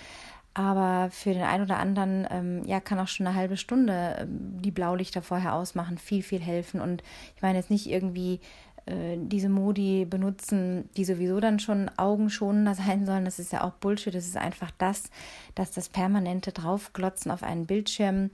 Aber 0.57 1.09
für 1.11 1.33
den 1.33 1.43
einen 1.43 1.65
oder 1.65 1.77
anderen, 1.77 2.25
ähm, 2.31 2.63
ja, 2.65 2.79
kann 2.79 2.97
auch 2.97 3.09
schon 3.09 3.27
eine 3.27 3.35
halbe 3.35 3.57
Stunde 3.57 4.15
ähm, 4.21 4.61
die 4.61 4.71
Blaulichter 4.71 5.21
vorher 5.21 5.53
ausmachen, 5.53 5.97
viel, 5.97 6.23
viel 6.23 6.39
helfen. 6.39 6.79
Und 6.79 7.03
ich 7.35 7.41
meine 7.41 7.57
jetzt 7.57 7.69
nicht 7.69 7.87
irgendwie 7.87 8.39
äh, 8.85 9.17
diese 9.17 9.49
Modi 9.49 10.05
benutzen, 10.05 10.89
die 10.95 11.05
sowieso 11.05 11.39
dann 11.39 11.59
schon 11.59 11.89
augenschonender 11.97 12.75
sein 12.75 13.05
sollen. 13.05 13.25
Das 13.25 13.39
ist 13.39 13.51
ja 13.51 13.63
auch 13.63 13.71
Bullshit. 13.71 14.13
Das 14.13 14.25
ist 14.25 14.37
einfach 14.37 14.71
das, 14.77 15.03
dass 15.55 15.71
das 15.71 15.89
permanente 15.89 16.51
Draufglotzen 16.51 17.31
auf 17.31 17.43
einen 17.43 17.65
Bildschirm, 17.65 18.29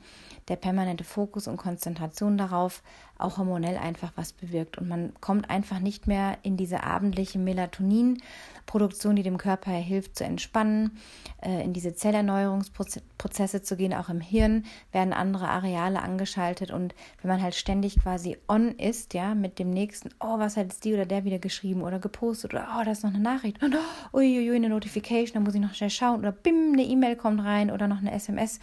der 0.47 0.55
permanente 0.57 1.03
Fokus 1.03 1.47
und 1.47 1.57
Konzentration 1.57 2.37
darauf 2.37 2.83
auch 3.21 3.37
hormonell 3.37 3.77
einfach 3.77 4.11
was 4.15 4.33
bewirkt. 4.33 4.77
Und 4.77 4.89
man 4.89 5.13
kommt 5.21 5.49
einfach 5.49 5.79
nicht 5.79 6.07
mehr 6.07 6.37
in 6.43 6.57
diese 6.57 6.83
abendliche 6.83 7.39
Melatoninproduktion, 7.39 9.15
die 9.15 9.23
dem 9.23 9.37
Körper 9.37 9.71
hilft 9.71 10.17
zu 10.17 10.23
entspannen, 10.23 10.97
äh, 11.41 11.63
in 11.63 11.73
diese 11.73 11.93
Zellerneuerungsprozesse 11.93 13.61
zu 13.61 13.77
gehen. 13.77 13.93
Auch 13.93 14.09
im 14.09 14.21
Hirn 14.21 14.65
werden 14.91 15.13
andere 15.13 15.47
Areale 15.47 16.01
angeschaltet. 16.01 16.71
Und 16.71 16.95
wenn 17.21 17.29
man 17.29 17.41
halt 17.41 17.55
ständig 17.55 17.99
quasi 17.99 18.37
on 18.47 18.71
ist, 18.77 19.13
ja, 19.13 19.35
mit 19.35 19.59
dem 19.59 19.69
nächsten, 19.69 20.09
oh, 20.19 20.39
was 20.41 20.57
hat 20.57 20.65
jetzt 20.65 20.83
die 20.83 20.93
oder 20.93 21.05
der 21.05 21.23
wieder 21.23 21.39
geschrieben 21.39 21.81
oder 21.83 21.99
gepostet 21.99 22.53
oder 22.53 22.67
oh, 22.77 22.83
da 22.83 22.91
ist 22.91 23.03
noch 23.03 23.13
eine 23.13 23.23
Nachricht. 23.23 23.63
Und 23.63 23.75
oh, 23.75 24.17
uiuiui, 24.17 24.55
eine 24.55 24.69
Notification, 24.69 25.35
da 25.35 25.39
muss 25.39 25.55
ich 25.55 25.61
noch 25.61 25.73
schnell 25.73 25.89
schauen 25.89 26.19
oder 26.19 26.33
bim, 26.33 26.73
eine 26.73 26.83
E-Mail 26.83 27.15
kommt 27.15 27.41
rein 27.43 27.71
oder 27.71 27.87
noch 27.87 27.99
eine 27.99 28.11
SMS 28.11 28.59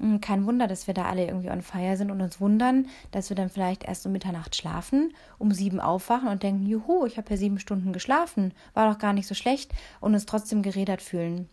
hm, 0.00 0.20
kein 0.20 0.46
Wunder, 0.46 0.66
dass 0.66 0.86
wir 0.86 0.94
da 0.94 1.04
alle 1.04 1.26
irgendwie 1.26 1.50
on 1.50 1.62
fire 1.62 1.96
sind 1.96 2.10
und 2.10 2.22
uns 2.22 2.40
wundern, 2.40 2.88
dass 3.10 3.28
wir 3.28 3.36
dann 3.36 3.50
vielleicht 3.50 3.84
erst 3.84 4.06
um 4.06 4.12
Mitternacht 4.12 4.56
schlafen, 4.56 5.12
um 5.38 5.52
sieben 5.52 5.78
aufwachen 5.78 6.28
und 6.28 6.42
denken, 6.42 6.66
juhu, 6.66 7.04
ich 7.06 7.18
habe 7.18 7.30
ja 7.30 7.36
sieben 7.36 7.58
Stunden 7.58 7.92
geschlafen, 7.92 8.52
war 8.72 8.90
doch 8.90 8.98
gar 8.98 9.12
nicht 9.12 9.28
so 9.28 9.34
schlecht 9.34 9.72
und 10.00 10.14
uns 10.14 10.26
trotzdem 10.26 10.62
gerädert 10.62 11.02
fühlen. 11.02 11.48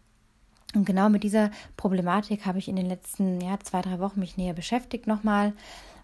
Und 0.75 0.85
genau 0.85 1.09
mit 1.09 1.23
dieser 1.23 1.51
Problematik 1.75 2.45
habe 2.45 2.59
ich 2.59 2.67
in 2.67 2.75
den 2.75 2.87
letzten 2.87 3.41
ja, 3.41 3.59
zwei, 3.59 3.81
drei 3.81 3.99
Wochen 3.99 4.19
mich 4.19 4.37
näher 4.37 4.53
beschäftigt 4.53 5.07
nochmal 5.07 5.53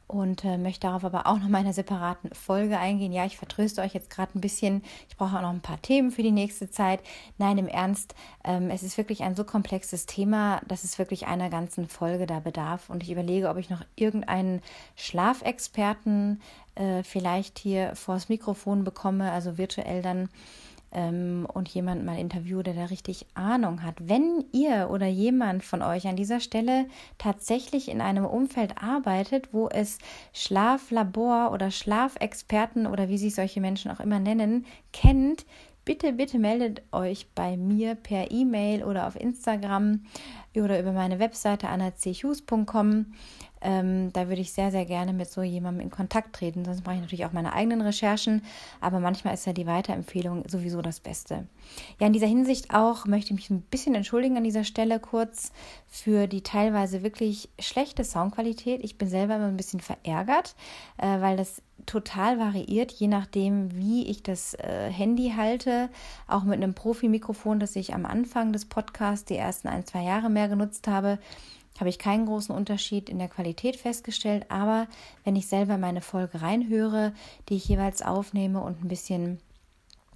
und 0.07 0.43
äh, 0.43 0.57
möchte 0.57 0.87
darauf 0.87 1.03
aber 1.03 1.27
auch 1.27 1.39
noch 1.39 1.47
mal 1.47 1.59
in 1.59 1.65
einer 1.65 1.73
separaten 1.73 2.33
Folge 2.33 2.77
eingehen. 2.77 3.11
Ja, 3.11 3.25
ich 3.25 3.37
vertröste 3.37 3.81
euch 3.81 3.93
jetzt 3.93 4.09
gerade 4.09 4.37
ein 4.37 4.41
bisschen. 4.41 4.83
Ich 5.09 5.17
brauche 5.17 5.37
auch 5.37 5.41
noch 5.41 5.49
ein 5.49 5.61
paar 5.61 5.81
Themen 5.81 6.11
für 6.11 6.23
die 6.23 6.31
nächste 6.31 6.69
Zeit. 6.69 6.99
Nein, 7.37 7.57
im 7.57 7.67
Ernst, 7.67 8.13
ähm, 8.43 8.69
es 8.69 8.83
ist 8.83 8.97
wirklich 8.97 9.23
ein 9.23 9.35
so 9.35 9.43
komplexes 9.43 10.05
Thema, 10.05 10.61
dass 10.67 10.83
es 10.83 10.99
wirklich 10.99 11.27
einer 11.27 11.49
ganzen 11.49 11.87
Folge 11.87 12.27
da 12.27 12.39
bedarf. 12.39 12.89
Und 12.89 13.03
ich 13.03 13.11
überlege, 13.11 13.49
ob 13.49 13.57
ich 13.57 13.69
noch 13.69 13.81
irgendeinen 13.95 14.61
Schlafexperten 14.95 16.41
äh, 16.75 17.03
vielleicht 17.03 17.59
hier 17.59 17.95
vors 17.95 18.29
Mikrofon 18.29 18.83
bekomme, 18.83 19.31
also 19.31 19.57
virtuell 19.57 20.01
dann 20.01 20.29
ähm, 20.93 21.47
und 21.51 21.67
jemand 21.69 22.05
mal 22.05 22.17
interviewe, 22.17 22.63
der 22.63 22.73
da 22.73 22.85
richtig 22.85 23.25
Ahnung 23.33 23.83
hat. 23.83 23.95
Wenn 23.99 24.45
ihr 24.51 24.89
oder 24.91 25.07
jemand 25.07 25.63
von 25.63 25.81
euch 25.81 26.07
an 26.07 26.15
dieser 26.15 26.39
Stelle 26.39 26.85
tatsächlich 27.17 27.89
in 27.89 28.01
einem 28.01 28.25
Umfeld 28.25 28.81
arbeitet, 28.81 29.49
wo 29.51 29.67
es 29.67 29.97
Schlaflabor 30.33 31.51
oder 31.51 31.71
Schlafexperten 31.71 32.87
oder 32.87 33.09
wie 33.09 33.17
sich 33.17 33.35
solche 33.35 33.61
Menschen 33.61 33.91
auch 33.91 33.99
immer 33.99 34.19
nennen, 34.19 34.65
kennt, 34.91 35.45
bitte, 35.85 36.13
bitte 36.13 36.39
meldet 36.39 36.81
euch 36.91 37.27
bei 37.35 37.57
mir 37.57 37.95
per 37.95 38.31
E-Mail 38.31 38.83
oder 38.83 39.07
auf 39.07 39.19
Instagram 39.19 40.05
oder 40.55 40.79
über 40.79 40.91
meine 40.91 41.19
Webseite 41.19 41.67
anachus.com. 41.69 43.13
Ähm, 43.63 44.11
da 44.13 44.27
würde 44.27 44.41
ich 44.41 44.51
sehr, 44.51 44.71
sehr 44.71 44.85
gerne 44.85 45.13
mit 45.13 45.29
so 45.29 45.41
jemandem 45.41 45.85
in 45.85 45.89
Kontakt 45.89 46.35
treten. 46.35 46.65
Sonst 46.65 46.85
mache 46.85 46.95
ich 46.95 47.01
natürlich 47.01 47.25
auch 47.25 47.31
meine 47.31 47.53
eigenen 47.53 47.81
Recherchen, 47.81 48.43
aber 48.81 48.99
manchmal 48.99 49.33
ist 49.33 49.47
ja 49.47 49.53
die 49.53 49.65
Weiterempfehlung 49.65 50.43
sowieso 50.47 50.81
das 50.81 50.99
Beste. 50.99 51.47
Ja, 51.99 52.07
in 52.07 52.13
dieser 52.13 52.27
Hinsicht 52.27 52.73
auch 52.73 53.05
möchte 53.05 53.33
ich 53.33 53.35
mich 53.35 53.49
ein 53.49 53.61
bisschen 53.61 53.95
entschuldigen 53.95 54.37
an 54.37 54.43
dieser 54.43 54.65
Stelle 54.65 54.99
kurz 54.99 55.51
für 55.87 56.27
die 56.27 56.41
teilweise 56.41 57.03
wirklich 57.03 57.49
schlechte 57.59 58.03
Soundqualität. 58.03 58.83
Ich 58.83 58.97
bin 58.97 59.07
selber 59.07 59.37
immer 59.37 59.47
ein 59.47 59.57
bisschen 59.57 59.79
verärgert, 59.79 60.55
äh, 60.97 61.21
weil 61.21 61.37
das 61.37 61.61
total 61.85 62.39
variiert, 62.39 62.91
je 62.91 63.07
nachdem, 63.07 63.75
wie 63.75 64.07
ich 64.07 64.23
das 64.23 64.53
äh, 64.55 64.89
Handy 64.89 65.33
halte. 65.35 65.89
Auch 66.27 66.43
mit 66.43 66.55
einem 66.55 66.73
Profi-Mikrofon, 66.73 67.59
das 67.59 67.75
ich 67.75 67.93
am 67.93 68.05
Anfang 68.05 68.53
des 68.53 68.65
Podcasts 68.65 69.25
die 69.25 69.37
ersten 69.37 69.67
ein, 69.67 69.85
zwei 69.85 70.03
Jahre 70.03 70.29
mehr 70.29 70.47
genutzt 70.47 70.87
habe, 70.87 71.19
habe 71.79 71.89
ich 71.89 71.99
keinen 71.99 72.25
großen 72.25 72.55
Unterschied 72.55 73.09
in 73.09 73.19
der 73.19 73.29
Qualität 73.29 73.75
festgestellt. 73.75 74.45
Aber 74.49 74.87
wenn 75.23 75.35
ich 75.35 75.47
selber 75.47 75.77
meine 75.77 76.01
Folge 76.01 76.41
reinhöre, 76.41 77.13
die 77.49 77.55
ich 77.55 77.67
jeweils 77.67 78.01
aufnehme 78.01 78.61
und 78.61 78.83
ein 78.83 78.87
bisschen 78.87 79.39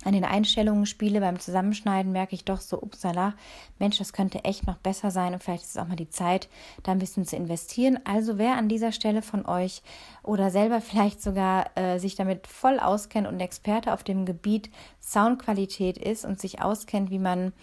an 0.04 0.14
den 0.14 0.24
Einstellungen 0.24 0.86
spiele 0.86 1.20
beim 1.20 1.40
Zusammenschneiden, 1.40 2.12
merke 2.12 2.36
ich 2.36 2.46
doch 2.46 2.62
so, 2.62 2.82
upsala, 2.82 3.34
Mensch, 3.80 3.98
das 3.98 4.14
könnte 4.14 4.44
echt 4.44 4.68
noch 4.68 4.78
besser 4.78 5.12
sein 5.12 5.34
und 5.34 5.44
vielleicht 5.44 5.64
ist 5.64 5.72
es 5.72 5.78
auch 5.78 5.88
mal 5.88 5.96
die 5.96 6.10
Zeit, 6.10 6.50
da 6.84 6.92
ein 6.92 7.00
bisschen 7.00 7.26
zu 7.26 7.36
investieren. 7.36 8.00
Also 8.06 8.38
wer 8.38 8.58
an 8.58 8.70
dieser 8.70 8.92
Stelle 8.92 9.22
von 9.22 9.46
euch 9.46 9.82
oder 10.24 10.52
selber 10.52 10.82
vielleicht 10.82 11.22
sogar 11.22 11.76
äh, 11.76 11.98
sich 12.00 12.16
damit 12.16 12.48
voll 12.48 12.80
auskennt 12.80 13.28
und 13.28 13.40
Experte 13.40 13.94
auf 13.94 14.04
dem 14.04 14.26
Gebiet 14.26 14.70
Soundqualität 15.02 15.98
ist 15.98 16.26
und 16.26 16.40
sich 16.40 16.62
auskennt, 16.62 17.10
wie 17.10 17.20
man 17.20 17.54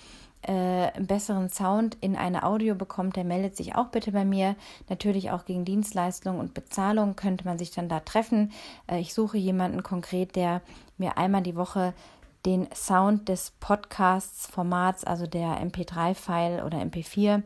äh, 0.46 0.92
einen 0.94 1.06
besseren 1.06 1.48
Sound 1.48 1.96
in 2.00 2.16
eine 2.16 2.44
Audio 2.44 2.74
bekommt, 2.74 3.16
der 3.16 3.24
meldet 3.24 3.56
sich 3.56 3.74
auch 3.74 3.88
bitte 3.88 4.12
bei 4.12 4.24
mir. 4.24 4.56
Natürlich 4.88 5.30
auch 5.30 5.44
gegen 5.44 5.64
Dienstleistung 5.64 6.38
und 6.38 6.54
Bezahlung 6.54 7.16
könnte 7.16 7.44
man 7.44 7.58
sich 7.58 7.70
dann 7.70 7.88
da 7.88 8.00
treffen. 8.00 8.52
Äh, 8.86 9.00
ich 9.00 9.14
suche 9.14 9.38
jemanden 9.38 9.82
konkret, 9.82 10.36
der 10.36 10.62
mir 10.98 11.18
einmal 11.18 11.42
die 11.42 11.56
Woche 11.56 11.94
den 12.46 12.68
Sound 12.74 13.28
des 13.28 13.52
Podcasts-Formats, 13.60 15.04
also 15.04 15.26
der 15.26 15.62
MP3-File 15.64 16.62
oder 16.64 16.78
MP4, 16.78 17.42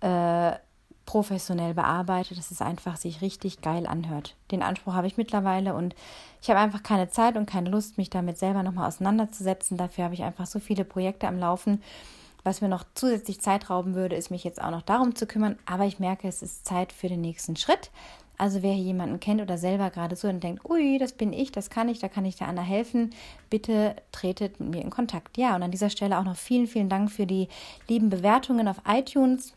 äh, 0.00 0.58
professionell 1.06 1.72
bearbeitet, 1.72 2.36
dass 2.36 2.50
es 2.50 2.60
einfach 2.60 2.98
sich 2.98 3.22
richtig 3.22 3.62
geil 3.62 3.86
anhört. 3.86 4.36
Den 4.50 4.62
Anspruch 4.62 4.92
habe 4.92 5.06
ich 5.06 5.16
mittlerweile 5.16 5.74
und 5.74 5.94
ich 6.42 6.50
habe 6.50 6.60
einfach 6.60 6.82
keine 6.82 7.08
Zeit 7.08 7.38
und 7.38 7.46
keine 7.46 7.70
Lust, 7.70 7.96
mich 7.96 8.10
damit 8.10 8.36
selber 8.36 8.62
nochmal 8.62 8.88
auseinanderzusetzen. 8.88 9.78
Dafür 9.78 10.04
habe 10.04 10.12
ich 10.12 10.22
einfach 10.22 10.44
so 10.44 10.58
viele 10.58 10.84
Projekte 10.84 11.26
am 11.26 11.38
Laufen. 11.38 11.82
Was 12.48 12.62
mir 12.62 12.68
noch 12.68 12.86
zusätzlich 12.94 13.42
Zeit 13.42 13.68
rauben 13.68 13.94
würde, 13.94 14.16
ist 14.16 14.30
mich 14.30 14.42
jetzt 14.42 14.58
auch 14.58 14.70
noch 14.70 14.80
darum 14.80 15.14
zu 15.14 15.26
kümmern. 15.26 15.58
Aber 15.66 15.84
ich 15.84 15.98
merke, 15.98 16.26
es 16.26 16.40
ist 16.40 16.64
Zeit 16.64 16.94
für 16.94 17.06
den 17.06 17.20
nächsten 17.20 17.56
Schritt. 17.56 17.90
Also 18.38 18.62
wer 18.62 18.72
jemanden 18.72 19.20
kennt 19.20 19.42
oder 19.42 19.58
selber 19.58 19.90
gerade 19.90 20.16
so 20.16 20.28
und 20.28 20.42
denkt, 20.42 20.64
ui, 20.64 20.96
das 20.96 21.12
bin 21.12 21.34
ich, 21.34 21.52
das 21.52 21.68
kann 21.68 21.90
ich, 21.90 21.98
da 21.98 22.08
kann 22.08 22.24
ich 22.24 22.36
der 22.36 22.48
Anna 22.48 22.62
helfen, 22.62 23.10
bitte 23.50 23.96
tretet 24.12 24.60
mit 24.60 24.70
mir 24.70 24.80
in 24.80 24.88
Kontakt. 24.88 25.36
Ja, 25.36 25.56
und 25.56 25.62
an 25.62 25.70
dieser 25.70 25.90
Stelle 25.90 26.18
auch 26.18 26.24
noch 26.24 26.36
vielen, 26.36 26.66
vielen 26.66 26.88
Dank 26.88 27.10
für 27.10 27.26
die 27.26 27.48
lieben 27.86 28.08
Bewertungen 28.08 28.66
auf 28.66 28.80
iTunes 28.88 29.52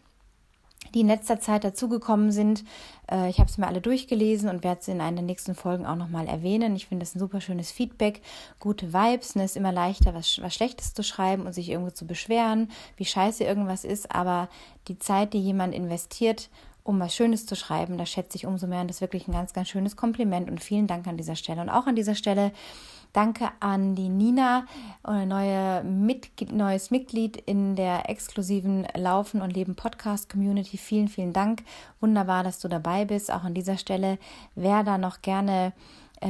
die 0.94 1.02
in 1.02 1.08
letzter 1.08 1.40
Zeit 1.40 1.64
dazugekommen 1.64 2.32
sind. 2.32 2.64
Äh, 3.10 3.30
ich 3.30 3.40
habe 3.40 3.50
es 3.50 3.58
mir 3.58 3.68
alle 3.68 3.82
durchgelesen 3.82 4.50
und 4.50 4.64
werde 4.64 4.84
sie 4.84 4.92
in 4.92 5.02
einer 5.02 5.18
der 5.18 5.26
nächsten 5.26 5.56
Folgen 5.56 5.86
auch 5.86 5.96
nochmal 5.96 6.28
erwähnen. 6.28 6.76
Ich 6.76 6.88
finde 6.88 7.04
das 7.04 7.16
ein 7.16 7.20
super 7.20 7.42
schönes 7.42 7.72
Feedback, 7.72 8.22
gute 8.60 8.94
Vibes. 8.94 9.30
Es 9.30 9.36
ne, 9.36 9.44
ist 9.46 9.58
immer 9.58 9.72
leichter, 9.72 10.14
was, 10.14 10.40
was 10.42 10.54
Schlechtes 10.54 10.94
zu 10.94 11.04
schreiben 11.04 11.46
und 11.46 11.54
sich 11.54 11.70
irgendwo 11.70 11.92
zu 11.92 12.06
beschweren, 12.06 12.70
wie 12.98 13.06
scheiße 13.06 13.44
irgendwas 13.44 13.84
ist. 13.84 14.14
Aber 14.14 14.50
die 14.88 15.00
Zeit, 15.00 15.34
die 15.34 15.42
jemand 15.42 15.74
investiert, 15.74 16.50
um 16.84 17.00
was 17.00 17.16
Schönes 17.16 17.46
zu 17.46 17.56
schreiben, 17.56 17.98
da 17.98 18.06
schätze 18.06 18.38
ich 18.38 18.46
umso 18.46 18.68
mehr. 18.68 18.82
Und 18.82 18.88
das 18.88 18.98
ist 18.98 19.02
wirklich 19.02 19.28
ein 19.28 19.34
ganz, 19.34 19.54
ganz 19.54 19.70
schönes 19.70 19.96
Kompliment. 19.96 20.50
Und 20.50 20.62
vielen 20.62 20.88
Dank 20.88 21.08
an 21.08 21.18
dieser 21.18 21.36
Stelle. 21.36 21.62
Und 21.62 21.70
auch 21.70 21.88
an 21.88 21.96
dieser 21.96 22.16
Stelle 22.16 22.52
Danke 23.14 23.50
an 23.60 23.94
die 23.94 24.08
Nina, 24.08 24.66
neue 25.06 25.84
Mit 25.84 26.30
neues 26.50 26.92
Mitglied 26.92 27.36
in 27.36 27.76
der 27.76 28.10
exklusiven 28.10 28.88
Laufen 28.96 29.42
und 29.42 29.52
Leben 29.52 29.76
Podcast 29.76 30.30
Community. 30.30 30.78
Vielen, 30.78 31.10
vielen 31.10 31.34
Dank. 31.34 31.64
Wunderbar, 32.00 32.46
dass 32.46 32.60
du 32.60 32.70
dabei 32.70 33.04
bist. 33.04 33.30
Auch 33.30 33.44
an 33.44 33.54
dieser 33.54 33.78
Stelle, 33.78 34.18
wer 34.56 34.84
da 34.84 34.98
noch 34.98 35.22
gerne 35.22 35.74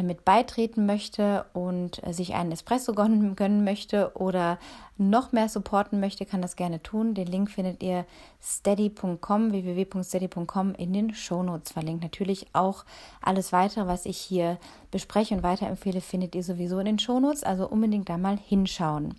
mit 0.04 0.24
beitreten 0.24 0.86
möchte 0.86 1.46
und 1.54 2.06
äh, 2.06 2.14
sich 2.14 2.34
einen 2.34 2.52
Espresso 2.52 2.94
gönnen, 2.94 3.36
gönnen 3.36 3.64
möchte 3.64 4.12
oder 4.16 4.58
noch 4.98 5.32
mehr 5.32 5.50
supporten 5.50 6.00
möchte, 6.00 6.26
kann 6.26 6.42
das 6.42 6.56
gerne 6.56 6.82
tun. 6.82 7.14
Den 7.14 7.28
Link 7.28 7.52
findet 7.52 7.84
ihr 7.84 8.06
steady.com, 8.42 9.52
www.steady.com 9.52 10.76
in 10.76 10.94
den 10.94 11.14
Shownotes 11.14 11.72
verlinkt. 11.72 12.04
Natürlich 12.04 12.48
auch 12.54 12.86
alles 13.22 13.52
weitere, 13.52 13.88
was 13.88 14.06
ich 14.06 14.18
hier 14.18 14.58
bespreche 14.92 15.36
und 15.36 15.44
weiterempfehle, 15.44 16.02
findet 16.02 16.36
ihr 16.36 16.44
sowieso 16.44 16.80
in 16.80 16.86
den 16.86 17.00
Shownotes. 17.00 17.44
Also 17.44 17.68
unbedingt 17.68 18.10
da 18.10 18.18
mal 18.18 18.38
hinschauen. 18.38 19.16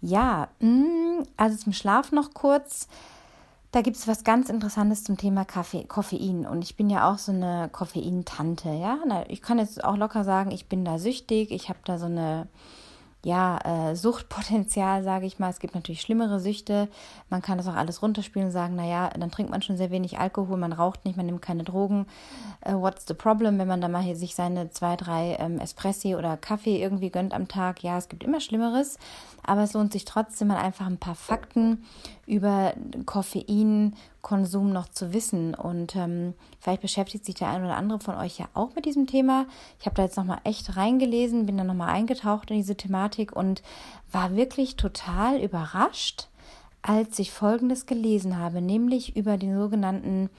Ja, 0.00 0.48
mm, 0.60 1.22
also 1.36 1.56
zum 1.56 1.72
Schlaf 1.72 2.12
noch 2.12 2.34
kurz. 2.34 2.88
Da 3.72 3.80
gibt 3.80 3.96
es 3.96 4.06
was 4.06 4.22
ganz 4.22 4.50
Interessantes 4.50 5.02
zum 5.02 5.16
Thema 5.16 5.46
Kaffee, 5.46 5.84
Koffein. 5.84 6.44
Und 6.44 6.62
ich 6.62 6.76
bin 6.76 6.90
ja 6.90 7.10
auch 7.10 7.16
so 7.16 7.32
eine 7.32 7.70
Koffeintante, 7.72 8.68
ja. 8.68 8.98
Ich 9.28 9.40
kann 9.40 9.58
jetzt 9.58 9.82
auch 9.82 9.96
locker 9.96 10.24
sagen, 10.24 10.50
ich 10.50 10.68
bin 10.68 10.84
da 10.84 10.98
süchtig. 10.98 11.50
Ich 11.50 11.70
habe 11.70 11.78
da 11.86 11.98
so 11.98 12.04
eine, 12.04 12.48
ja, 13.24 13.90
äh, 13.90 13.96
Suchtpotenzial, 13.96 15.04
sage 15.04 15.26
ich 15.26 15.38
mal. 15.38 15.48
Es 15.48 15.60
gibt 15.60 15.74
natürlich 15.74 16.00
schlimmere 16.00 16.40
Süchte. 16.40 16.88
Man 17.30 17.40
kann 17.40 17.56
das 17.56 17.68
auch 17.68 17.76
alles 17.76 18.02
runterspielen 18.02 18.48
und 18.48 18.52
sagen, 18.52 18.74
naja, 18.74 19.10
dann 19.18 19.30
trinkt 19.30 19.50
man 19.50 19.62
schon 19.62 19.76
sehr 19.76 19.90
wenig 19.90 20.18
Alkohol, 20.18 20.56
man 20.56 20.72
raucht 20.72 21.04
nicht, 21.04 21.16
man 21.16 21.26
nimmt 21.26 21.40
keine 21.40 21.62
Drogen. 21.62 22.06
Äh, 22.60 22.74
what's 22.74 23.06
the 23.06 23.14
problem, 23.14 23.58
wenn 23.58 23.68
man 23.68 23.80
da 23.80 23.88
mal 23.88 24.02
hier 24.02 24.16
sich 24.16 24.34
seine 24.34 24.70
zwei, 24.70 24.96
drei 24.96 25.36
ähm, 25.38 25.60
Espressi 25.60 26.16
oder 26.16 26.36
Kaffee 26.36 26.82
irgendwie 26.82 27.10
gönnt 27.10 27.32
am 27.32 27.48
Tag? 27.48 27.82
Ja, 27.82 27.96
es 27.96 28.08
gibt 28.08 28.24
immer 28.24 28.40
Schlimmeres. 28.40 28.98
Aber 29.44 29.62
es 29.62 29.72
lohnt 29.72 29.92
sich 29.92 30.04
trotzdem 30.04 30.48
mal 30.48 30.58
einfach 30.58 30.86
ein 30.86 30.98
paar 30.98 31.14
Fakten 31.14 31.84
über 32.26 32.74
Koffeinkonsum 33.04 34.72
noch 34.72 34.88
zu 34.88 35.12
wissen. 35.12 35.54
Und 35.54 35.96
ähm, 35.96 36.34
vielleicht 36.60 36.82
beschäftigt 36.82 37.24
sich 37.24 37.34
der 37.34 37.48
ein 37.48 37.64
oder 37.64 37.76
andere 37.76 37.98
von 37.98 38.16
euch 38.16 38.38
ja 38.38 38.46
auch 38.54 38.74
mit 38.74 38.84
diesem 38.84 39.06
Thema. 39.06 39.46
Ich 39.80 39.86
habe 39.86 39.96
da 39.96 40.02
jetzt 40.02 40.16
nochmal 40.16 40.40
echt 40.44 40.76
reingelesen, 40.76 41.46
bin 41.46 41.58
da 41.58 41.64
nochmal 41.64 41.90
eingetaucht 41.90 42.50
in 42.50 42.56
diese 42.56 42.76
Thematik 42.76 43.34
und 43.34 43.62
war 44.10 44.36
wirklich 44.36 44.76
total 44.76 45.40
überrascht, 45.40 46.28
als 46.82 47.18
ich 47.18 47.32
Folgendes 47.32 47.86
gelesen 47.86 48.38
habe, 48.38 48.60
nämlich 48.60 49.16
über 49.16 49.36
den 49.36 49.58
sogenannten 49.58 50.30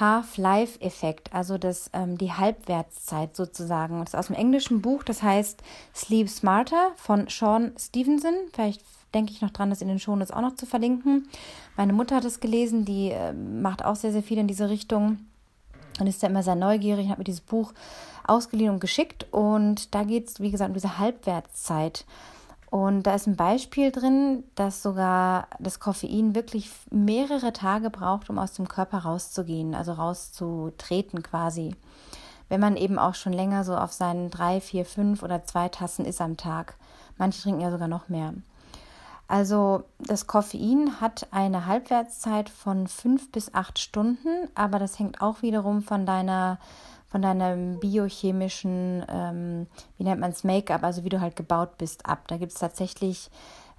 Half-Life-Effekt, 0.00 1.32
also 1.32 1.58
das, 1.58 1.90
ähm, 1.92 2.18
die 2.18 2.32
Halbwertszeit 2.32 3.36
sozusagen. 3.36 4.00
Das 4.00 4.10
ist 4.10 4.18
aus 4.18 4.26
dem 4.26 4.36
englischen 4.36 4.82
Buch, 4.82 5.04
das 5.04 5.22
heißt 5.22 5.62
Sleep 5.94 6.28
Smarter 6.28 6.90
von 6.96 7.28
Sean 7.28 7.72
Stevenson. 7.78 8.34
Vielleicht 8.52 8.82
denke 9.16 9.32
ich 9.32 9.40
noch 9.40 9.50
dran, 9.50 9.70
das 9.70 9.80
in 9.80 9.88
den 9.88 9.98
Shownotes 9.98 10.30
auch 10.30 10.42
noch 10.42 10.54
zu 10.54 10.66
verlinken. 10.66 11.28
Meine 11.76 11.92
Mutter 11.92 12.16
hat 12.16 12.24
es 12.24 12.40
gelesen, 12.40 12.84
die 12.84 13.10
äh, 13.10 13.32
macht 13.32 13.84
auch 13.84 13.96
sehr, 13.96 14.12
sehr 14.12 14.22
viel 14.22 14.38
in 14.38 14.46
diese 14.46 14.68
Richtung 14.68 15.18
und 15.98 16.06
ist 16.06 16.22
da 16.22 16.26
immer 16.26 16.42
sehr 16.42 16.54
neugierig 16.54 17.06
und 17.06 17.10
hat 17.10 17.18
mir 17.18 17.24
dieses 17.24 17.40
Buch 17.40 17.72
ausgeliehen 18.26 18.74
und 18.74 18.80
geschickt. 18.80 19.26
Und 19.32 19.94
da 19.94 20.04
geht 20.04 20.28
es, 20.28 20.40
wie 20.40 20.50
gesagt, 20.50 20.68
um 20.68 20.74
diese 20.74 20.98
Halbwertszeit. 20.98 22.04
Und 22.70 23.04
da 23.04 23.14
ist 23.14 23.26
ein 23.26 23.36
Beispiel 23.36 23.90
drin, 23.90 24.44
dass 24.54 24.82
sogar 24.82 25.46
das 25.58 25.80
Koffein 25.80 26.34
wirklich 26.34 26.70
mehrere 26.90 27.52
Tage 27.52 27.90
braucht, 27.90 28.28
um 28.28 28.38
aus 28.38 28.52
dem 28.52 28.68
Körper 28.68 28.98
rauszugehen, 28.98 29.74
also 29.74 29.92
rauszutreten 29.92 31.22
quasi. 31.22 31.74
Wenn 32.48 32.60
man 32.60 32.76
eben 32.76 32.98
auch 32.98 33.14
schon 33.14 33.32
länger 33.32 33.64
so 33.64 33.76
auf 33.76 33.92
seinen 33.92 34.30
drei, 34.30 34.60
vier, 34.60 34.84
fünf 34.84 35.22
oder 35.22 35.44
zwei 35.44 35.68
Tassen 35.68 36.04
ist 36.04 36.20
am 36.20 36.36
Tag. 36.36 36.76
Manche 37.18 37.42
trinken 37.42 37.60
ja 37.60 37.70
sogar 37.70 37.88
noch 37.88 38.08
mehr. 38.08 38.34
Also 39.28 39.84
das 39.98 40.26
Koffein 40.26 41.00
hat 41.00 41.26
eine 41.32 41.66
Halbwertszeit 41.66 42.48
von 42.48 42.86
fünf 42.86 43.32
bis 43.32 43.54
acht 43.54 43.78
Stunden, 43.78 44.28
aber 44.54 44.78
das 44.78 44.98
hängt 44.98 45.20
auch 45.20 45.42
wiederum 45.42 45.82
von 45.82 46.06
deiner 46.06 46.58
von 47.08 47.22
deinem 47.22 47.78
biochemischen, 47.78 49.04
ähm, 49.08 49.68
wie 49.96 50.04
nennt 50.04 50.20
man 50.20 50.32
es, 50.32 50.42
Make-up, 50.42 50.82
also 50.82 51.04
wie 51.04 51.08
du 51.08 51.20
halt 51.20 51.36
gebaut 51.36 51.78
bist, 51.78 52.04
ab. 52.04 52.24
Da 52.26 52.36
gibt 52.36 52.52
es 52.52 52.58
tatsächlich 52.58 53.30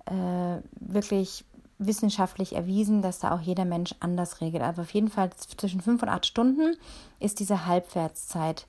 äh, 0.06 0.62
wirklich 0.80 1.44
wissenschaftlich 1.78 2.56
erwiesen, 2.56 3.02
dass 3.02 3.20
da 3.20 3.36
auch 3.36 3.42
jeder 3.42 3.66
Mensch 3.66 3.94
anders 4.00 4.42
regelt. 4.42 4.64
Aber 4.64 4.82
auf 4.82 4.92
jeden 4.92 5.10
Fall 5.10 5.30
zwischen 5.36 5.82
fünf 5.82 6.02
und 6.02 6.10
acht 6.10 6.26
Stunden 6.26 6.76
ist 7.20 7.40
diese 7.40 7.66
Halbwertszeit. 7.66 8.66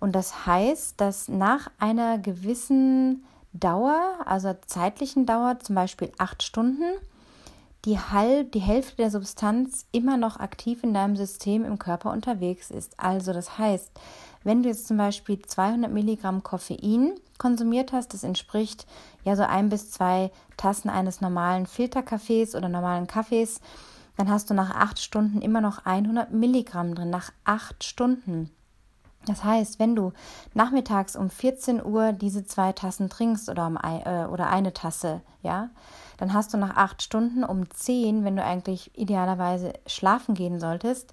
Und 0.00 0.12
das 0.12 0.46
heißt, 0.46 1.00
dass 1.00 1.28
nach 1.28 1.70
einer 1.78 2.18
gewissen 2.18 3.24
Dauer, 3.60 4.18
also 4.24 4.54
zeitlichen 4.66 5.26
Dauer, 5.26 5.58
zum 5.60 5.74
Beispiel 5.74 6.12
acht 6.18 6.42
Stunden, 6.42 6.84
die, 7.84 7.98
halb, 7.98 8.52
die 8.52 8.60
Hälfte 8.60 8.96
der 8.96 9.10
Substanz 9.10 9.86
immer 9.92 10.16
noch 10.16 10.38
aktiv 10.40 10.82
in 10.82 10.92
deinem 10.92 11.16
System 11.16 11.64
im 11.64 11.78
Körper 11.78 12.10
unterwegs 12.10 12.70
ist. 12.70 12.98
Also 12.98 13.32
das 13.32 13.58
heißt, 13.58 13.92
wenn 14.42 14.62
du 14.62 14.68
jetzt 14.68 14.88
zum 14.88 14.96
Beispiel 14.96 15.40
200 15.40 15.90
Milligramm 15.92 16.42
Koffein 16.42 17.14
konsumiert 17.38 17.92
hast, 17.92 18.12
das 18.12 18.24
entspricht 18.24 18.86
ja 19.24 19.36
so 19.36 19.42
ein 19.42 19.68
bis 19.68 19.90
zwei 19.90 20.30
Tassen 20.56 20.88
eines 20.88 21.20
normalen 21.20 21.66
Filterkaffees 21.66 22.54
oder 22.54 22.68
normalen 22.68 23.06
Kaffees, 23.06 23.60
dann 24.16 24.30
hast 24.30 24.50
du 24.50 24.54
nach 24.54 24.70
acht 24.74 25.00
Stunden 25.00 25.40
immer 25.42 25.60
noch 25.60 25.84
100 25.84 26.32
Milligramm 26.32 26.94
drin. 26.94 27.10
Nach 27.10 27.32
acht 27.44 27.84
Stunden. 27.84 28.50
Das 29.26 29.44
heißt, 29.44 29.78
wenn 29.78 29.94
du 29.94 30.12
nachmittags 30.54 31.16
um 31.16 31.30
14 31.30 31.84
Uhr 31.84 32.12
diese 32.12 32.44
zwei 32.44 32.72
Tassen 32.72 33.10
trinkst 33.10 33.48
oder, 33.48 33.66
um, 33.66 33.76
äh, 33.76 34.26
oder 34.26 34.48
eine 34.48 34.72
Tasse, 34.72 35.20
ja, 35.42 35.70
dann 36.16 36.32
hast 36.32 36.54
du 36.54 36.58
nach 36.58 36.76
acht 36.76 37.02
Stunden 37.02 37.44
um 37.44 37.68
10, 37.68 38.24
wenn 38.24 38.36
du 38.36 38.44
eigentlich 38.44 38.96
idealerweise 38.98 39.74
schlafen 39.86 40.34
gehen 40.34 40.58
solltest, 40.60 41.12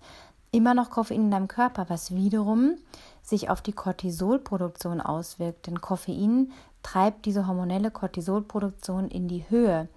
immer 0.52 0.74
noch 0.74 0.92
Koffein 0.92 1.22
in 1.22 1.32
deinem 1.32 1.48
Körper, 1.48 1.86
was 1.90 2.14
wiederum 2.14 2.76
sich 3.24 3.50
auf 3.50 3.62
die 3.62 3.74
Cortisolproduktion 3.74 5.02
auswirkt. 5.02 5.68
Denn 5.68 5.82
Koffein 5.82 6.52
treibt 6.84 7.26
diese 7.26 7.48
hormonelle 7.48 7.90
Cortisolproduktion 7.90 9.08
in 9.10 9.28
die 9.28 9.46
Höhe. 9.50 9.88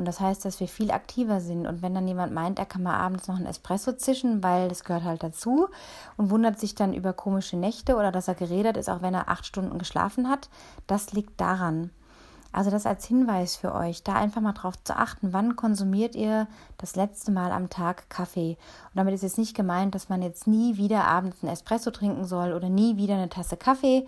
Und 0.00 0.06
das 0.06 0.18
heißt, 0.18 0.46
dass 0.46 0.60
wir 0.60 0.66
viel 0.66 0.92
aktiver 0.92 1.42
sind. 1.42 1.66
Und 1.66 1.82
wenn 1.82 1.94
dann 1.94 2.08
jemand 2.08 2.32
meint, 2.32 2.58
er 2.58 2.64
kann 2.64 2.82
mal 2.82 2.96
abends 2.96 3.28
noch 3.28 3.36
einen 3.36 3.44
Espresso 3.44 3.92
zischen, 3.92 4.42
weil 4.42 4.70
das 4.70 4.82
gehört 4.82 5.04
halt 5.04 5.22
dazu 5.22 5.68
und 6.16 6.30
wundert 6.30 6.58
sich 6.58 6.74
dann 6.74 6.94
über 6.94 7.12
komische 7.12 7.58
Nächte 7.58 7.96
oder 7.96 8.10
dass 8.10 8.26
er 8.26 8.34
geredet 8.34 8.78
ist, 8.78 8.88
auch 8.88 9.02
wenn 9.02 9.12
er 9.12 9.28
acht 9.28 9.44
Stunden 9.44 9.78
geschlafen 9.78 10.30
hat, 10.30 10.48
das 10.86 11.12
liegt 11.12 11.38
daran. 11.38 11.90
Also 12.50 12.70
das 12.70 12.86
als 12.86 13.04
Hinweis 13.04 13.56
für 13.56 13.74
euch, 13.74 14.02
da 14.02 14.14
einfach 14.14 14.40
mal 14.40 14.54
drauf 14.54 14.82
zu 14.84 14.96
achten, 14.96 15.34
wann 15.34 15.54
konsumiert 15.54 16.14
ihr 16.14 16.48
das 16.78 16.96
letzte 16.96 17.30
Mal 17.30 17.52
am 17.52 17.68
Tag 17.68 18.08
Kaffee. 18.08 18.56
Und 18.86 18.96
damit 18.96 19.12
ist 19.12 19.22
jetzt 19.22 19.36
nicht 19.36 19.54
gemeint, 19.54 19.94
dass 19.94 20.08
man 20.08 20.22
jetzt 20.22 20.46
nie 20.46 20.78
wieder 20.78 21.04
abends 21.04 21.42
einen 21.42 21.52
Espresso 21.52 21.90
trinken 21.90 22.24
soll 22.24 22.54
oder 22.54 22.70
nie 22.70 22.96
wieder 22.96 23.16
eine 23.16 23.28
Tasse 23.28 23.58
Kaffee. 23.58 24.06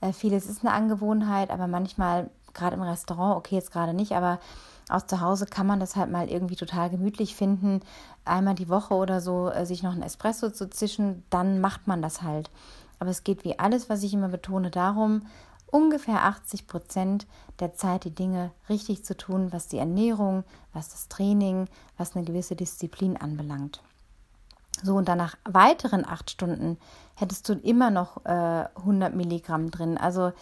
Äh, 0.00 0.14
vieles 0.14 0.46
ist 0.46 0.64
eine 0.64 0.72
Angewohnheit, 0.72 1.50
aber 1.50 1.66
manchmal, 1.66 2.30
gerade 2.54 2.76
im 2.76 2.82
Restaurant, 2.82 3.36
okay, 3.36 3.56
jetzt 3.56 3.72
gerade 3.72 3.94
nicht, 3.94 4.12
aber 4.12 4.38
aus 4.88 5.06
zu 5.06 5.20
Hause 5.20 5.46
kann 5.46 5.66
man 5.66 5.80
das 5.80 5.96
halt 5.96 6.10
mal 6.10 6.28
irgendwie 6.28 6.56
total 6.56 6.90
gemütlich 6.90 7.34
finden, 7.34 7.80
einmal 8.24 8.54
die 8.54 8.68
Woche 8.68 8.94
oder 8.94 9.20
so 9.20 9.48
äh, 9.48 9.64
sich 9.66 9.82
noch 9.82 9.94
ein 9.94 10.02
Espresso 10.02 10.50
zu 10.50 10.68
zischen, 10.68 11.24
dann 11.30 11.60
macht 11.60 11.86
man 11.86 12.02
das 12.02 12.22
halt. 12.22 12.50
Aber 12.98 13.10
es 13.10 13.24
geht 13.24 13.44
wie 13.44 13.58
alles, 13.58 13.88
was 13.88 14.02
ich 14.02 14.14
immer 14.14 14.28
betone, 14.28 14.70
darum, 14.70 15.22
ungefähr 15.66 16.24
80 16.24 16.66
Prozent 16.66 17.26
der 17.58 17.74
Zeit 17.74 18.04
die 18.04 18.14
Dinge 18.14 18.50
richtig 18.68 19.04
zu 19.04 19.16
tun, 19.16 19.52
was 19.52 19.68
die 19.68 19.78
Ernährung, 19.78 20.44
was 20.72 20.90
das 20.90 21.08
Training, 21.08 21.66
was 21.96 22.14
eine 22.14 22.24
gewisse 22.24 22.54
Disziplin 22.54 23.16
anbelangt. 23.16 23.82
So, 24.82 24.96
und 24.96 25.08
dann 25.08 25.18
nach 25.18 25.36
weiteren 25.44 26.04
acht 26.04 26.30
Stunden 26.30 26.78
hättest 27.14 27.48
du 27.48 27.54
immer 27.54 27.90
noch 27.90 28.24
äh, 28.24 28.66
100 28.76 29.14
Milligramm 29.14 29.70
drin. 29.70 29.98
Also 29.98 30.32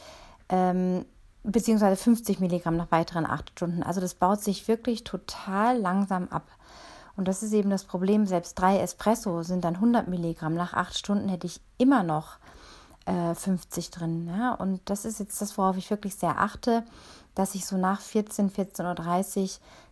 ähm, 0.48 1.04
beziehungsweise 1.44 1.96
50 1.96 2.40
Milligramm 2.40 2.76
nach 2.76 2.90
weiteren 2.90 3.26
acht 3.26 3.50
Stunden. 3.50 3.82
Also 3.82 4.00
das 4.00 4.14
baut 4.14 4.42
sich 4.42 4.68
wirklich 4.68 5.04
total 5.04 5.78
langsam 5.78 6.28
ab. 6.28 6.46
Und 7.16 7.28
das 7.28 7.42
ist 7.42 7.52
eben 7.52 7.70
das 7.70 7.84
Problem. 7.84 8.26
Selbst 8.26 8.54
drei 8.54 8.78
Espresso 8.78 9.42
sind 9.42 9.64
dann 9.64 9.74
100 9.76 10.08
Milligramm. 10.08 10.54
Nach 10.54 10.72
acht 10.72 10.96
Stunden 10.96 11.28
hätte 11.28 11.46
ich 11.46 11.60
immer 11.78 12.02
noch 12.02 12.38
äh, 13.06 13.34
50 13.34 13.90
drin. 13.90 14.28
Ja? 14.28 14.54
Und 14.54 14.80
das 14.86 15.04
ist 15.04 15.20
jetzt 15.20 15.40
das, 15.40 15.58
worauf 15.58 15.76
ich 15.76 15.90
wirklich 15.90 16.14
sehr 16.14 16.38
achte, 16.40 16.84
dass 17.34 17.54
ich 17.54 17.66
so 17.66 17.76
nach 17.76 18.00
14, 18.00 18.50
14.30 18.50 19.42
Uhr 19.42 19.48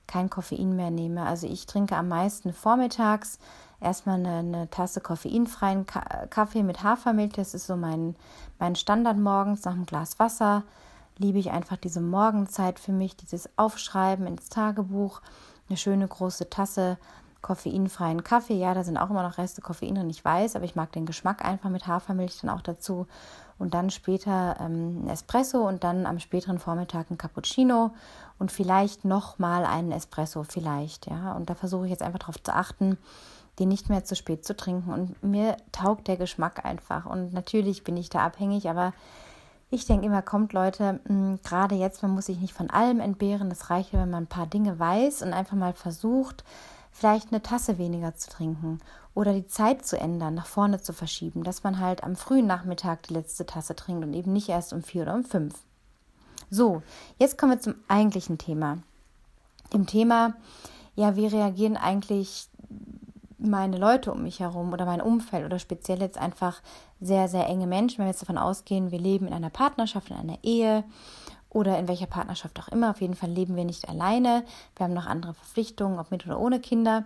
kein 0.06 0.30
Koffein 0.30 0.76
mehr 0.76 0.90
nehme. 0.90 1.24
Also 1.26 1.46
ich 1.46 1.66
trinke 1.66 1.96
am 1.96 2.08
meisten 2.08 2.52
vormittags 2.52 3.38
erstmal 3.80 4.16
eine, 4.16 4.38
eine 4.38 4.70
Tasse 4.70 5.00
koffeinfreien 5.00 5.86
Kaffee 6.30 6.62
mit 6.62 6.82
Hafermilch. 6.82 7.32
Das 7.34 7.54
ist 7.54 7.66
so 7.66 7.76
mein, 7.76 8.16
mein 8.58 8.76
Standard 8.76 9.18
morgens 9.18 9.64
nach 9.64 9.72
einem 9.72 9.86
Glas 9.86 10.18
Wasser 10.18 10.64
liebe 11.20 11.38
ich 11.38 11.50
einfach 11.50 11.76
diese 11.76 12.00
Morgenzeit 12.00 12.80
für 12.80 12.92
mich, 12.92 13.14
dieses 13.14 13.48
Aufschreiben 13.56 14.26
ins 14.26 14.48
Tagebuch, 14.48 15.20
eine 15.68 15.76
schöne 15.76 16.08
große 16.08 16.48
Tasse 16.48 16.98
koffeinfreien 17.42 18.24
Kaffee. 18.24 18.58
Ja, 18.58 18.74
da 18.74 18.84
sind 18.84 18.96
auch 18.96 19.10
immer 19.10 19.22
noch 19.22 19.38
Reste 19.38 19.60
Koffein 19.62 19.94
drin, 19.94 20.10
ich 20.10 20.24
weiß, 20.24 20.56
aber 20.56 20.64
ich 20.64 20.76
mag 20.76 20.92
den 20.92 21.06
Geschmack 21.06 21.44
einfach 21.44 21.70
mit 21.70 21.86
Hafermilch 21.86 22.40
dann 22.40 22.50
auch 22.50 22.62
dazu. 22.62 23.06
Und 23.58 23.74
dann 23.74 23.90
später 23.90 24.56
ähm, 24.60 25.04
ein 25.04 25.08
Espresso 25.08 25.68
und 25.68 25.84
dann 25.84 26.06
am 26.06 26.18
späteren 26.18 26.58
Vormittag 26.58 27.10
ein 27.10 27.18
Cappuccino 27.18 27.92
und 28.38 28.50
vielleicht 28.50 29.04
nochmal 29.04 29.66
einen 29.66 29.92
Espresso, 29.92 30.44
vielleicht, 30.44 31.06
ja. 31.10 31.34
Und 31.34 31.50
da 31.50 31.54
versuche 31.54 31.84
ich 31.84 31.90
jetzt 31.90 32.02
einfach 32.02 32.20
darauf 32.20 32.42
zu 32.42 32.54
achten, 32.54 32.96
den 33.58 33.68
nicht 33.68 33.90
mehr 33.90 34.04
zu 34.04 34.16
spät 34.16 34.46
zu 34.46 34.56
trinken. 34.56 34.90
Und 34.90 35.22
mir 35.22 35.58
taugt 35.72 36.08
der 36.08 36.16
Geschmack 36.16 36.64
einfach. 36.64 37.04
Und 37.04 37.34
natürlich 37.34 37.84
bin 37.84 37.98
ich 37.98 38.08
da 38.08 38.20
abhängig, 38.20 38.70
aber 38.70 38.94
ich 39.70 39.86
denke 39.86 40.06
immer, 40.06 40.22
kommt 40.22 40.52
Leute, 40.52 41.00
hm, 41.06 41.38
gerade 41.44 41.76
jetzt, 41.76 42.02
man 42.02 42.12
muss 42.12 42.26
sich 42.26 42.40
nicht 42.40 42.52
von 42.52 42.70
allem 42.70 43.00
entbehren. 43.00 43.48
Das 43.48 43.70
reicht, 43.70 43.92
wenn 43.92 44.10
man 44.10 44.24
ein 44.24 44.26
paar 44.26 44.46
Dinge 44.46 44.78
weiß 44.78 45.22
und 45.22 45.32
einfach 45.32 45.56
mal 45.56 45.72
versucht, 45.72 46.44
vielleicht 46.90 47.28
eine 47.28 47.42
Tasse 47.42 47.78
weniger 47.78 48.14
zu 48.16 48.30
trinken 48.30 48.80
oder 49.14 49.32
die 49.32 49.46
Zeit 49.46 49.86
zu 49.86 49.98
ändern, 49.98 50.34
nach 50.34 50.46
vorne 50.46 50.80
zu 50.82 50.92
verschieben, 50.92 51.44
dass 51.44 51.62
man 51.62 51.78
halt 51.78 52.02
am 52.02 52.16
frühen 52.16 52.46
Nachmittag 52.46 53.04
die 53.04 53.14
letzte 53.14 53.46
Tasse 53.46 53.76
trinkt 53.76 54.04
und 54.04 54.12
eben 54.12 54.32
nicht 54.32 54.48
erst 54.48 54.72
um 54.72 54.82
vier 54.82 55.02
oder 55.02 55.14
um 55.14 55.24
fünf. 55.24 55.54
So, 56.50 56.82
jetzt 57.18 57.38
kommen 57.38 57.52
wir 57.52 57.60
zum 57.60 57.76
eigentlichen 57.86 58.38
Thema. 58.38 58.78
Dem 59.72 59.86
Thema, 59.86 60.34
ja, 60.96 61.14
wie 61.14 61.28
reagieren 61.28 61.76
eigentlich 61.76 62.48
meine 63.40 63.78
Leute 63.78 64.12
um 64.12 64.22
mich 64.22 64.40
herum 64.40 64.72
oder 64.72 64.84
mein 64.84 65.00
Umfeld 65.00 65.44
oder 65.44 65.58
speziell 65.58 66.00
jetzt 66.00 66.18
einfach 66.18 66.60
sehr, 67.00 67.28
sehr 67.28 67.46
enge 67.46 67.66
Menschen, 67.66 67.98
wenn 67.98 68.06
wir 68.06 68.10
jetzt 68.10 68.22
davon 68.22 68.38
ausgehen, 68.38 68.90
wir 68.90 68.98
leben 68.98 69.26
in 69.26 69.32
einer 69.32 69.50
Partnerschaft, 69.50 70.10
in 70.10 70.16
einer 70.16 70.38
Ehe 70.42 70.84
oder 71.48 71.78
in 71.78 71.88
welcher 71.88 72.06
Partnerschaft 72.06 72.58
auch 72.60 72.68
immer, 72.68 72.90
auf 72.90 73.00
jeden 73.00 73.14
Fall 73.14 73.30
leben 73.30 73.56
wir 73.56 73.64
nicht 73.64 73.88
alleine, 73.88 74.44
wir 74.76 74.84
haben 74.84 74.94
noch 74.94 75.06
andere 75.06 75.34
Verpflichtungen, 75.34 75.98
ob 75.98 76.10
mit 76.10 76.26
oder 76.26 76.38
ohne 76.38 76.60
Kinder. 76.60 77.04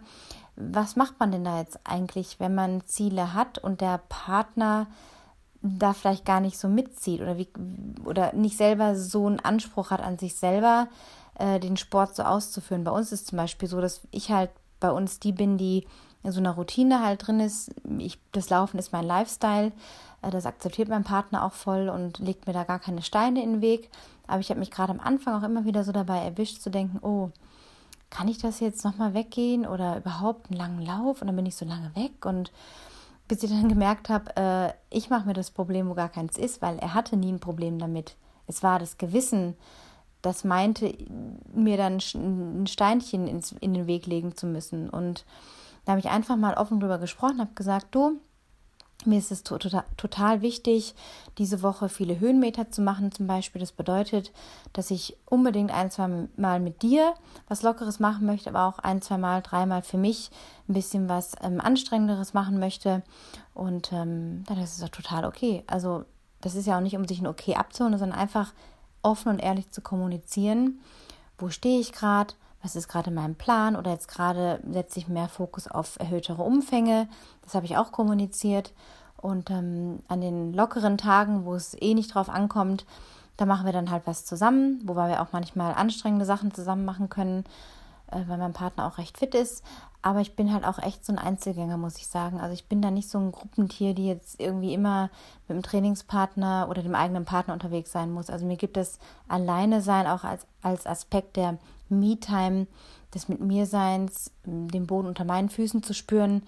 Was 0.57 0.97
macht 0.97 1.19
man 1.19 1.33
denn 1.33 1.45
da 1.45 1.59
jetzt 1.59 1.79
eigentlich, 1.85 2.39
wenn 2.41 2.55
man 2.55 2.85
Ziele 2.85 3.35
hat 3.35 3.59
und 3.59 3.81
der 3.81 3.99
Partner 4.09 4.87
da 5.63 5.95
vielleicht 5.95 6.27
gar 6.27 6.41
nicht 6.41 6.59
so 6.59 6.69
mitzieht 6.69 7.23
oder, 7.23 7.39
wie, 7.39 7.49
oder 8.05 8.35
nicht 8.35 8.57
selber 8.57 8.95
so 8.97 9.27
einen 9.27 9.41
Anspruch 9.41 9.91
hat 9.91 10.03
an 10.03 10.19
sich 10.19 10.37
selber, 10.37 10.89
äh, 11.39 11.59
den 11.59 11.79
Sport 11.79 12.15
so 12.15 12.23
auszuführen. 12.23 12.85
Bei 12.85 12.91
uns 12.91 13.13
ist 13.13 13.29
zum 13.29 13.39
Beispiel 13.39 13.69
so, 13.69 13.81
dass 13.81 14.03
ich 14.11 14.31
halt 14.31 14.51
bei 14.79 14.93
uns 14.93 15.19
die 15.21 15.33
bin, 15.33 15.57
die 15.57 15.87
in 16.25 16.33
so 16.33 16.41
einer 16.41 16.53
Routine 16.53 17.05
halt 17.05 17.27
drin 17.27 17.39
ist. 17.39 17.71
Ich, 17.99 18.19
das 18.33 18.51
Laufen 18.51 18.79
ist 18.79 18.93
mein 18.93 19.07
Lifestyle. 19.07 19.73
Äh, 20.23 20.31
das 20.31 20.47
akzeptiert 20.47 20.89
mein 20.89 21.05
Partner 21.05 21.45
auch 21.45 21.53
voll 21.53 21.89
und 21.89 22.19
legt 22.19 22.47
mir 22.47 22.53
da 22.53 22.65
gar 22.65 22.81
keine 22.81 23.03
Steine 23.03 23.43
in 23.43 23.53
den 23.53 23.61
Weg. 23.61 23.91
Aber 24.27 24.41
ich 24.41 24.51
habe 24.51 24.61
mich 24.61 24.71
gerade 24.71 24.93
am 24.93 25.01
Anfang 25.01 25.35
auch 25.35 25.47
immer 25.47 25.65
wieder 25.65 25.85
so 25.85 25.93
dabei 25.93 26.19
erwischt 26.19 26.61
zu 26.61 26.71
denken, 26.71 26.99
oh, 27.03 27.31
kann 28.11 28.29
ich 28.29 28.39
das 28.39 28.61
jetzt 28.61 28.85
nochmal 28.85 29.13
weggehen 29.13 29.67
oder 29.67 29.99
überhaupt 29.99 30.51
einen 30.51 30.59
langen 30.59 30.83
Lauf 30.83 31.21
und 31.21 31.27
dann 31.27 31.37
bin 31.37 31.47
ich 31.47 31.57
so 31.57 31.65
lange 31.65 31.95
weg 31.95 32.25
und 32.25 32.53
bis 33.29 33.43
ich 33.43 33.51
dann 33.51 33.69
gemerkt 33.69 34.09
habe, 34.09 34.37
äh, 34.37 34.73
ich 34.91 35.11
mache 35.11 35.27
mir 35.27 35.35
das 35.35 35.51
Problem, 35.51 35.89
wo 35.89 35.95
gar 35.95 36.09
keins 36.09 36.39
ist, 36.39 36.63
weil 36.63 36.79
er 36.79 36.95
hatte 36.95 37.17
nie 37.17 37.33
ein 37.33 37.41
Problem 37.41 37.79
damit. 37.79 38.17
Es 38.47 38.63
war 38.63 38.79
das 38.79 38.99
Gewissen, 38.99 39.57
das 40.23 40.45
meinte, 40.45 40.95
mir 41.53 41.77
dann 41.77 41.99
ein 42.15 42.67
Steinchen 42.67 43.27
ins, 43.27 43.53
in 43.53 43.75
den 43.75 43.87
Weg 43.87 44.07
legen 44.07 44.37
zu 44.37 44.47
müssen. 44.47 44.89
Und 44.89 45.25
da 45.85 45.93
habe 45.93 46.01
ich 46.01 46.09
einfach 46.09 46.37
mal 46.37 46.55
offen 46.55 46.81
drüber 46.81 46.99
gesprochen, 46.99 47.41
habe 47.41 47.55
gesagt, 47.55 47.95
du, 47.95 48.21
mir 49.07 49.19
ist 49.19 49.31
es 49.31 49.43
total, 49.43 49.85
total 49.97 50.41
wichtig, 50.41 50.95
diese 51.39 51.63
Woche 51.63 51.89
viele 51.89 52.21
Höhenmeter 52.21 52.71
zu 52.71 52.81
machen 52.81 53.13
zum 53.13 53.27
Beispiel. 53.27 53.61
Das 53.61 53.73
bedeutet, 53.73 54.33
dass 54.73 54.91
ich 54.91 55.17
unbedingt 55.27 55.73
ein, 55.73 55.91
zwei 55.91 56.29
Mal 56.37 56.61
mit 56.61 56.83
dir 56.83 57.15
was 57.49 57.63
Lockeres 57.63 58.01
machen 58.01 58.27
möchte, 58.27 58.51
aber 58.51 58.65
auch 58.65 58.79
ein, 58.79 59.03
zwei 59.03 59.19
Mal, 59.19 59.43
dreimal 59.43 59.83
für 59.83 59.99
mich 59.99 60.31
ein 60.69 60.75
bisschen 60.75 61.09
was 61.09 61.33
ähm, 61.43 61.61
Anstrengenderes 61.61 62.35
machen 62.35 62.59
möchte. 62.59 63.03
Und 63.53 63.93
ähm, 63.93 64.45
dann 64.47 64.59
ist 64.59 64.77
es 64.77 64.83
auch 64.83 64.89
total 64.89 65.25
okay. 65.25 65.65
Also 65.67 66.05
das 66.41 66.55
ist 66.55 66.67
ja 66.67 66.77
auch 66.77 66.83
nicht, 66.83 66.97
um 66.97 67.07
sich 67.07 67.21
ein 67.21 67.27
Okay 67.27 67.57
abzuholen, 67.57 67.99
sondern 67.99 68.19
einfach 68.19 68.53
offen 69.03 69.29
und 69.29 69.39
ehrlich 69.39 69.71
zu 69.71 69.81
kommunizieren. 69.83 70.81
Wo 71.39 71.51
stehe 71.51 71.81
ich 71.81 71.93
gerade? 71.93 72.35
Was 72.65 72.77
ist 72.77 72.89
gerade 72.89 73.11
mein 73.11 73.35
Plan 73.35 73.77
oder 73.77 73.91
jetzt 73.91 74.09
gerade 74.09 74.59
setze 74.69 74.99
ich 74.99 75.07
mehr 75.07 75.29
Fokus 75.29 75.69
auf 75.69 76.01
erhöhtere 76.01 76.43
Umfänge. 76.43 77.09
Das 77.43 77.55
habe 77.55 77.67
ich 77.67 77.77
auch 77.77 77.93
kommuniziert. 77.93 78.73
Und 79.19 79.51
ähm, 79.51 80.01
an 80.09 80.21
den 80.23 80.53
lockeren 80.55 80.99
Tagen, 80.99 81.45
wo 81.45 81.55
es 81.55 81.77
eh 81.81 81.95
nicht 81.95 82.15
drauf 82.15 82.29
ankommt, 82.29 82.87
da 83.37 83.47
machen 83.47 83.67
wir 83.67 83.73
dann 83.73 83.91
halt 83.91 84.07
was 84.07 84.25
zusammen, 84.25 84.81
wobei 84.85 85.09
wir 85.09 85.23
auch 85.23 85.33
manchmal 85.33 85.75
anstrengende 85.75 86.25
Sachen 86.25 86.55
zusammen 86.55 86.85
machen 86.85 87.09
können, 87.09 87.45
äh, 88.11 88.21
weil 88.29 88.39
mein 88.39 88.53
Partner 88.53 88.87
auch 88.87 88.99
recht 88.99 89.19
fit 89.19 89.35
ist. 89.35 89.63
Aber 90.01 90.21
ich 90.21 90.37
bin 90.37 90.53
halt 90.53 90.67
auch 90.67 90.79
echt 90.79 91.05
so 91.05 91.13
ein 91.13 91.19
Einzelgänger, 91.19 91.79
muss 91.79 91.97
ich 91.97 92.07
sagen. 92.07 92.39
Also 92.41 92.53
ich 92.53 92.67
bin 92.67 92.83
da 92.83 92.91
nicht 92.91 93.09
so 93.09 93.19
ein 93.19 93.33
Gruppentier, 93.33 93.95
die 93.95 94.07
jetzt 94.07 94.39
irgendwie 94.41 94.75
immer 94.75 95.11
mit 95.49 95.57
dem 95.57 95.63
Trainingspartner 95.63 96.67
oder 96.69 96.83
dem 96.83 96.95
eigenen 96.95 97.25
Partner 97.25 97.55
unterwegs 97.55 97.93
sein 97.93 98.11
muss. 98.11 98.29
Also 98.29 98.45
mir 98.47 98.57
gibt 98.57 98.77
es 98.77 98.99
alleine 99.29 99.81
sein 99.81 100.07
auch 100.07 100.25
als, 100.25 100.47
als 100.63 100.87
Aspekt 100.87 101.37
der 101.37 101.59
Me-Time, 101.89 102.67
des 103.15 103.29
mit 103.29 103.41
mir 103.41 103.67
Seins, 103.67 104.33
den 104.45 104.87
Boden 104.87 105.07
unter 105.07 105.25
meinen 105.25 105.49
Füßen 105.49 105.83
zu 105.83 105.95
spüren, 105.95 106.43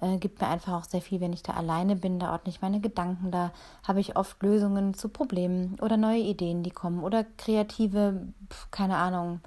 äh, 0.00 0.18
gibt 0.18 0.40
mir 0.40 0.48
einfach 0.48 0.74
auch 0.74 0.84
sehr 0.84 1.00
viel, 1.00 1.20
wenn 1.20 1.32
ich 1.32 1.42
da 1.42 1.54
alleine 1.54 1.96
bin. 1.96 2.18
Da 2.18 2.32
ordne 2.32 2.50
ich 2.50 2.62
meine 2.62 2.80
Gedanken, 2.80 3.30
da 3.30 3.52
habe 3.82 4.00
ich 4.00 4.16
oft 4.16 4.42
Lösungen 4.42 4.94
zu 4.94 5.08
Problemen 5.08 5.76
oder 5.80 5.96
neue 5.96 6.20
Ideen, 6.20 6.62
die 6.62 6.70
kommen 6.70 7.02
oder 7.02 7.24
kreative, 7.24 8.28
keine 8.70 8.96
Ahnung, 8.96 9.40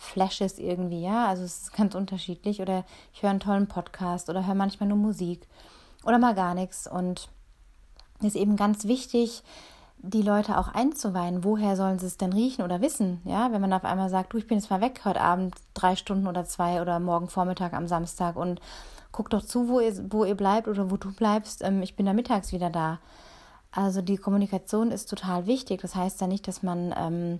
Flashes 0.00 0.58
irgendwie, 0.58 1.02
ja. 1.02 1.26
Also 1.26 1.44
es 1.44 1.62
ist 1.62 1.72
ganz 1.74 1.94
unterschiedlich. 1.94 2.62
Oder 2.62 2.84
ich 3.12 3.22
höre 3.22 3.30
einen 3.30 3.40
tollen 3.40 3.68
Podcast 3.68 4.30
oder 4.30 4.46
höre 4.46 4.54
manchmal 4.54 4.88
nur 4.88 4.98
Musik 4.98 5.46
oder 6.04 6.18
mal 6.18 6.34
gar 6.34 6.54
nichts. 6.54 6.86
Und 6.90 7.28
es 8.20 8.28
ist 8.28 8.36
eben 8.36 8.56
ganz 8.56 8.84
wichtig, 8.84 9.42
die 10.02 10.22
Leute 10.22 10.58
auch 10.58 10.68
einzuweihen. 10.68 11.44
Woher 11.44 11.76
sollen 11.76 11.98
sie 11.98 12.06
es 12.06 12.16
denn 12.16 12.32
riechen 12.32 12.64
oder 12.64 12.80
wissen? 12.80 13.20
Ja, 13.24 13.52
wenn 13.52 13.60
man 13.60 13.72
auf 13.72 13.84
einmal 13.84 14.08
sagt, 14.08 14.32
du, 14.32 14.38
ich 14.38 14.46
bin 14.46 14.58
jetzt 14.58 14.70
mal 14.70 14.80
weg 14.80 15.00
heute 15.04 15.20
Abend 15.20 15.54
drei 15.74 15.96
Stunden 15.96 16.26
oder 16.26 16.44
zwei 16.44 16.80
oder 16.80 17.00
morgen 17.00 17.28
Vormittag 17.28 17.72
am 17.72 17.86
Samstag 17.86 18.36
und 18.36 18.60
guck 19.12 19.30
doch 19.30 19.42
zu, 19.42 19.68
wo 19.68 19.80
ihr, 19.80 19.94
wo 20.10 20.24
ihr 20.24 20.36
bleibt 20.36 20.68
oder 20.68 20.90
wo 20.90 20.96
du 20.96 21.12
bleibst. 21.12 21.62
Ähm, 21.62 21.82
ich 21.82 21.96
bin 21.96 22.06
da 22.06 22.12
mittags 22.12 22.52
wieder 22.52 22.70
da. 22.70 22.98
Also 23.72 24.02
die 24.02 24.16
Kommunikation 24.16 24.90
ist 24.90 25.08
total 25.08 25.46
wichtig. 25.46 25.80
Das 25.80 25.94
heißt 25.94 26.20
ja 26.20 26.26
nicht, 26.26 26.48
dass 26.48 26.62
man 26.62 26.92
ähm, 26.96 27.38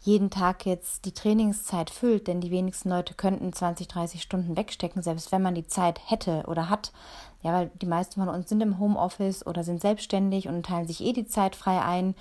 jeden 0.00 0.30
Tag 0.30 0.64
jetzt 0.64 1.04
die 1.04 1.12
Trainingszeit 1.12 1.90
füllt, 1.90 2.28
denn 2.28 2.40
die 2.40 2.52
wenigsten 2.52 2.88
Leute 2.88 3.14
könnten 3.14 3.52
20, 3.52 3.88
30 3.88 4.22
Stunden 4.22 4.56
wegstecken, 4.56 5.02
selbst 5.02 5.32
wenn 5.32 5.42
man 5.42 5.56
die 5.56 5.66
Zeit 5.66 6.00
hätte 6.08 6.44
oder 6.46 6.68
hat. 6.68 6.92
Ja, 7.42 7.52
weil 7.52 7.70
die 7.80 7.86
meisten 7.86 8.20
von 8.20 8.28
uns 8.28 8.48
sind 8.48 8.60
im 8.60 8.78
Homeoffice 8.78 9.44
oder 9.44 9.64
sind 9.64 9.80
selbstständig 9.80 10.46
und 10.46 10.64
teilen 10.64 10.86
sich 10.86 11.00
eh 11.00 11.12
die 11.12 11.26
Zeit 11.26 11.56
frei 11.56 11.82
ein. 11.82 12.14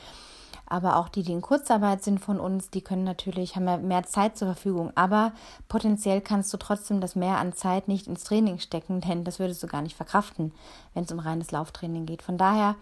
Aber 0.66 0.96
auch 0.96 1.10
die, 1.10 1.22
die 1.22 1.34
in 1.34 1.42
Kurzarbeit 1.42 2.02
sind 2.02 2.20
von 2.20 2.40
uns, 2.40 2.70
die 2.70 2.82
können 2.82 3.04
natürlich, 3.04 3.56
haben 3.56 3.68
ja 3.68 3.78
mehr 3.78 4.04
Zeit 4.04 4.38
zur 4.38 4.48
Verfügung. 4.48 4.92
Aber 4.96 5.34
potenziell 5.68 6.22
kannst 6.22 6.52
du 6.54 6.58
trotzdem 6.58 7.02
das 7.02 7.16
mehr 7.16 7.38
an 7.38 7.54
Zeit 7.54 7.90
nicht 7.90 8.08
ins 8.08 8.24
Training 8.24 8.58
stecken, 8.58 9.02
denn 9.02 9.24
das 9.24 9.38
würdest 9.38 9.62
du 9.62 9.68
gar 9.68 9.82
nicht 9.82 9.98
verkraften, 9.98 10.54
wenn 10.94 11.04
es 11.04 11.12
um 11.12 11.20
reines 11.20 11.52
Lauftraining 11.52 12.06
geht. 12.06 12.22
Von 12.22 12.38
daher 12.38 12.76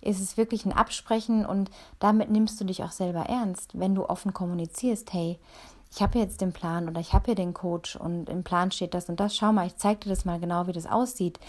ist 0.00 0.20
es 0.20 0.36
wirklich 0.36 0.64
ein 0.64 0.72
Absprechen 0.72 1.44
und 1.44 1.70
damit 1.98 2.30
nimmst 2.30 2.60
du 2.60 2.64
dich 2.64 2.82
auch 2.82 2.92
selber 2.92 3.26
ernst, 3.26 3.78
wenn 3.78 3.94
du 3.94 4.08
offen 4.08 4.32
kommunizierst, 4.32 5.12
hey, 5.12 5.38
ich 5.92 6.02
habe 6.02 6.20
jetzt 6.20 6.40
den 6.40 6.52
Plan 6.52 6.88
oder 6.88 7.00
ich 7.00 7.12
habe 7.12 7.26
hier 7.26 7.34
den 7.34 7.52
Coach 7.52 7.96
und 7.96 8.28
im 8.28 8.44
Plan 8.44 8.70
steht 8.70 8.94
das 8.94 9.08
und 9.08 9.18
das. 9.18 9.36
Schau 9.36 9.52
mal, 9.52 9.66
ich 9.66 9.76
zeige 9.76 10.00
dir 10.00 10.10
das 10.10 10.24
mal 10.24 10.38
genau, 10.38 10.68
wie 10.68 10.72
das 10.72 10.86
aussieht 10.86 11.40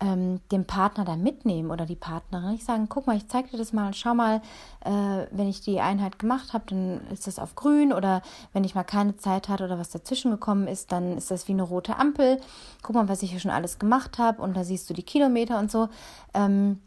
ähm, 0.00 0.40
den 0.50 0.66
Partner 0.66 1.04
da 1.04 1.16
mitnehmen 1.16 1.70
oder 1.70 1.86
die 1.86 1.96
Partnerin. 1.96 2.54
Ich 2.54 2.64
sagen, 2.64 2.88
guck 2.88 3.06
mal, 3.06 3.16
ich 3.16 3.28
zeige 3.28 3.50
dir 3.50 3.58
das 3.58 3.72
mal, 3.72 3.94
schau 3.94 4.14
mal, 4.14 4.40
äh, 4.84 5.26
wenn 5.30 5.48
ich 5.48 5.60
die 5.60 5.80
Einheit 5.80 6.18
gemacht 6.18 6.52
habe, 6.52 6.64
dann 6.68 7.00
ist 7.08 7.26
das 7.26 7.38
auf 7.38 7.54
grün 7.54 7.92
oder 7.92 8.22
wenn 8.52 8.64
ich 8.64 8.74
mal 8.74 8.84
keine 8.84 9.16
Zeit 9.16 9.48
hatte 9.48 9.64
oder 9.64 9.78
was 9.78 9.90
dazwischen 9.90 10.30
gekommen 10.30 10.66
ist, 10.66 10.92
dann 10.92 11.16
ist 11.16 11.30
das 11.30 11.48
wie 11.48 11.52
eine 11.52 11.62
rote 11.62 11.96
Ampel. 11.96 12.40
Guck 12.82 12.96
mal, 12.96 13.08
was 13.08 13.22
ich 13.22 13.30
hier 13.30 13.40
schon 13.40 13.50
alles 13.50 13.78
gemacht 13.78 14.18
habe 14.18 14.42
und 14.42 14.56
da 14.56 14.64
siehst 14.64 14.88
du 14.90 14.94
die 14.94 15.02
Kilometer 15.02 15.58
und 15.58 15.70
so. 15.70 15.88
Ähm, 16.34 16.80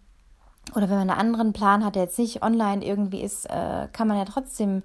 oder 0.76 0.90
wenn 0.90 0.98
man 0.98 1.10
einen 1.10 1.20
anderen 1.20 1.54
Plan 1.54 1.84
hat, 1.84 1.96
der 1.96 2.04
jetzt 2.04 2.20
nicht 2.20 2.44
online 2.44 2.86
irgendwie 2.86 3.22
ist, 3.22 3.46
äh, 3.46 3.88
kann 3.92 4.08
man 4.08 4.18
ja 4.18 4.26
trotzdem 4.26 4.84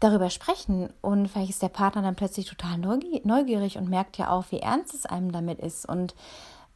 darüber 0.00 0.28
sprechen 0.28 0.90
und 1.00 1.28
vielleicht 1.28 1.50
ist 1.50 1.62
der 1.62 1.68
Partner 1.68 2.02
dann 2.02 2.16
plötzlich 2.16 2.46
total 2.46 2.78
neugierig 2.78 3.78
und 3.78 3.88
merkt 3.88 4.18
ja 4.18 4.30
auch, 4.30 4.44
wie 4.50 4.58
ernst 4.58 4.92
es 4.94 5.06
einem 5.06 5.32
damit 5.32 5.60
ist 5.60 5.88
und 5.88 6.14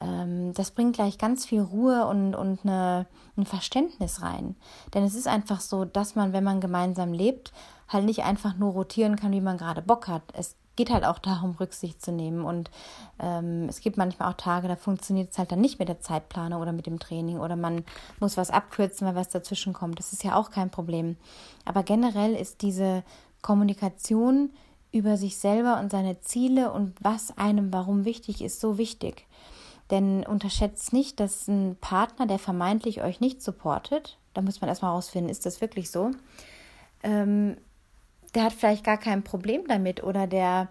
ähm, 0.00 0.52
das 0.54 0.70
bringt 0.70 0.94
gleich 0.94 1.18
ganz 1.18 1.44
viel 1.44 1.60
Ruhe 1.60 2.06
und, 2.06 2.34
und 2.34 2.60
eine, 2.64 3.06
ein 3.36 3.46
Verständnis 3.46 4.22
rein. 4.22 4.56
Denn 4.94 5.04
es 5.04 5.14
ist 5.14 5.26
einfach 5.26 5.60
so, 5.60 5.84
dass 5.84 6.14
man, 6.14 6.32
wenn 6.32 6.44
man 6.44 6.60
gemeinsam 6.60 7.12
lebt, 7.12 7.52
halt 7.88 8.04
nicht 8.04 8.22
einfach 8.22 8.56
nur 8.56 8.72
rotieren 8.72 9.16
kann, 9.16 9.32
wie 9.32 9.40
man 9.40 9.58
gerade 9.58 9.82
Bock 9.82 10.08
hat. 10.08 10.22
Es 10.34 10.56
geht 10.78 10.90
halt 10.90 11.04
auch 11.04 11.18
darum, 11.18 11.56
Rücksicht 11.58 12.00
zu 12.00 12.12
nehmen. 12.12 12.44
Und 12.44 12.70
ähm, 13.18 13.66
es 13.68 13.80
gibt 13.80 13.96
manchmal 13.96 14.30
auch 14.30 14.36
Tage, 14.36 14.68
da 14.68 14.76
funktioniert 14.76 15.32
es 15.32 15.38
halt 15.38 15.50
dann 15.50 15.60
nicht 15.60 15.80
mit 15.80 15.88
der 15.88 16.00
Zeitplanung 16.00 16.62
oder 16.62 16.72
mit 16.72 16.86
dem 16.86 17.00
Training 17.00 17.40
oder 17.40 17.56
man 17.56 17.84
muss 18.20 18.36
was 18.36 18.50
abkürzen, 18.50 19.06
weil 19.06 19.16
was 19.16 19.28
dazwischen 19.28 19.72
kommt. 19.72 19.98
Das 19.98 20.12
ist 20.12 20.22
ja 20.22 20.36
auch 20.36 20.50
kein 20.50 20.70
Problem. 20.70 21.16
Aber 21.64 21.82
generell 21.82 22.34
ist 22.34 22.62
diese 22.62 23.02
Kommunikation 23.42 24.50
über 24.92 25.16
sich 25.16 25.36
selber 25.36 25.80
und 25.80 25.90
seine 25.90 26.20
Ziele 26.20 26.72
und 26.72 26.94
was 27.00 27.36
einem 27.36 27.72
warum 27.72 28.04
wichtig 28.04 28.40
ist, 28.40 28.60
so 28.60 28.78
wichtig. 28.78 29.26
Denn 29.90 30.24
unterschätzt 30.24 30.92
nicht, 30.92 31.18
dass 31.18 31.48
ein 31.48 31.76
Partner, 31.80 32.26
der 32.26 32.38
vermeintlich 32.38 33.02
euch 33.02 33.20
nicht 33.20 33.42
supportet, 33.42 34.16
da 34.32 34.42
muss 34.42 34.60
man 34.60 34.68
erstmal 34.68 34.92
rausfinden, 34.92 35.28
ist 35.28 35.44
das 35.44 35.60
wirklich 35.60 35.90
so, 35.90 36.12
ähm, 37.02 37.56
der 38.34 38.44
hat 38.44 38.52
vielleicht 38.52 38.84
gar 38.84 38.98
kein 38.98 39.22
Problem 39.22 39.62
damit 39.68 40.02
oder 40.02 40.26
der, 40.26 40.68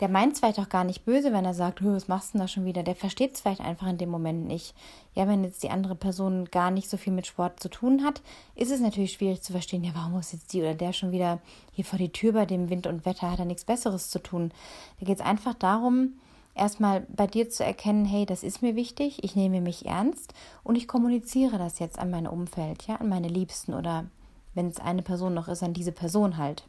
der 0.00 0.08
meint 0.08 0.34
es 0.34 0.40
vielleicht 0.40 0.58
auch 0.58 0.68
gar 0.68 0.84
nicht 0.84 1.04
böse, 1.04 1.32
wenn 1.32 1.44
er 1.44 1.54
sagt, 1.54 1.84
was 1.84 2.08
machst 2.08 2.30
du 2.30 2.38
denn 2.38 2.40
da 2.42 2.48
schon 2.48 2.64
wieder? 2.64 2.82
Der 2.82 2.94
versteht 2.94 3.34
es 3.34 3.40
vielleicht 3.40 3.60
einfach 3.60 3.86
in 3.86 3.98
dem 3.98 4.10
Moment 4.10 4.46
nicht. 4.46 4.74
Ja, 5.14 5.28
wenn 5.28 5.44
jetzt 5.44 5.62
die 5.62 5.70
andere 5.70 5.94
Person 5.94 6.46
gar 6.46 6.70
nicht 6.70 6.90
so 6.90 6.96
viel 6.96 7.12
mit 7.12 7.26
Sport 7.26 7.60
zu 7.60 7.68
tun 7.68 8.04
hat, 8.04 8.20
ist 8.54 8.70
es 8.70 8.80
natürlich 8.80 9.12
schwierig 9.12 9.42
zu 9.42 9.52
verstehen, 9.52 9.84
ja, 9.84 9.92
warum 9.94 10.12
muss 10.12 10.32
jetzt 10.32 10.52
die 10.52 10.60
oder 10.60 10.74
der 10.74 10.92
schon 10.92 11.12
wieder 11.12 11.40
hier 11.72 11.84
vor 11.84 11.98
die 11.98 12.12
Tür 12.12 12.32
bei 12.32 12.46
dem 12.46 12.68
Wind 12.68 12.86
und 12.86 13.06
Wetter, 13.06 13.30
hat 13.30 13.38
er 13.38 13.44
nichts 13.44 13.64
Besseres 13.64 14.10
zu 14.10 14.18
tun. 14.18 14.52
Da 15.00 15.06
geht 15.06 15.20
es 15.20 15.24
einfach 15.24 15.54
darum, 15.54 16.14
erstmal 16.54 17.00
bei 17.08 17.26
dir 17.26 17.48
zu 17.48 17.64
erkennen, 17.64 18.04
hey, 18.04 18.26
das 18.26 18.42
ist 18.42 18.62
mir 18.62 18.76
wichtig, 18.76 19.24
ich 19.24 19.36
nehme 19.36 19.60
mich 19.60 19.86
ernst 19.86 20.34
und 20.62 20.76
ich 20.76 20.88
kommuniziere 20.88 21.58
das 21.58 21.78
jetzt 21.78 21.98
an 21.98 22.10
mein 22.10 22.26
Umfeld, 22.26 22.86
ja, 22.86 22.96
an 22.96 23.08
meine 23.08 23.28
Liebsten 23.28 23.74
oder 23.74 24.06
wenn 24.54 24.68
es 24.68 24.78
eine 24.78 25.02
Person 25.02 25.34
noch 25.34 25.48
ist, 25.48 25.62
an 25.62 25.72
diese 25.72 25.92
Person 25.92 26.36
halt. 26.36 26.64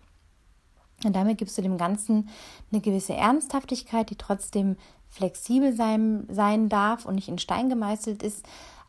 Und 1.05 1.15
damit 1.15 1.37
gibst 1.37 1.57
du 1.57 1.61
dem 1.61 1.77
Ganzen 1.77 2.29
eine 2.71 2.81
gewisse 2.81 3.13
Ernsthaftigkeit, 3.13 4.09
die 4.09 4.15
trotzdem 4.15 4.77
flexibel 5.09 5.73
sein, 5.73 6.25
sein 6.29 6.69
darf 6.69 7.05
und 7.05 7.15
nicht 7.15 7.27
in 7.27 7.37
Stein 7.37 7.69
gemeißelt 7.69 8.23
ist, 8.23 8.45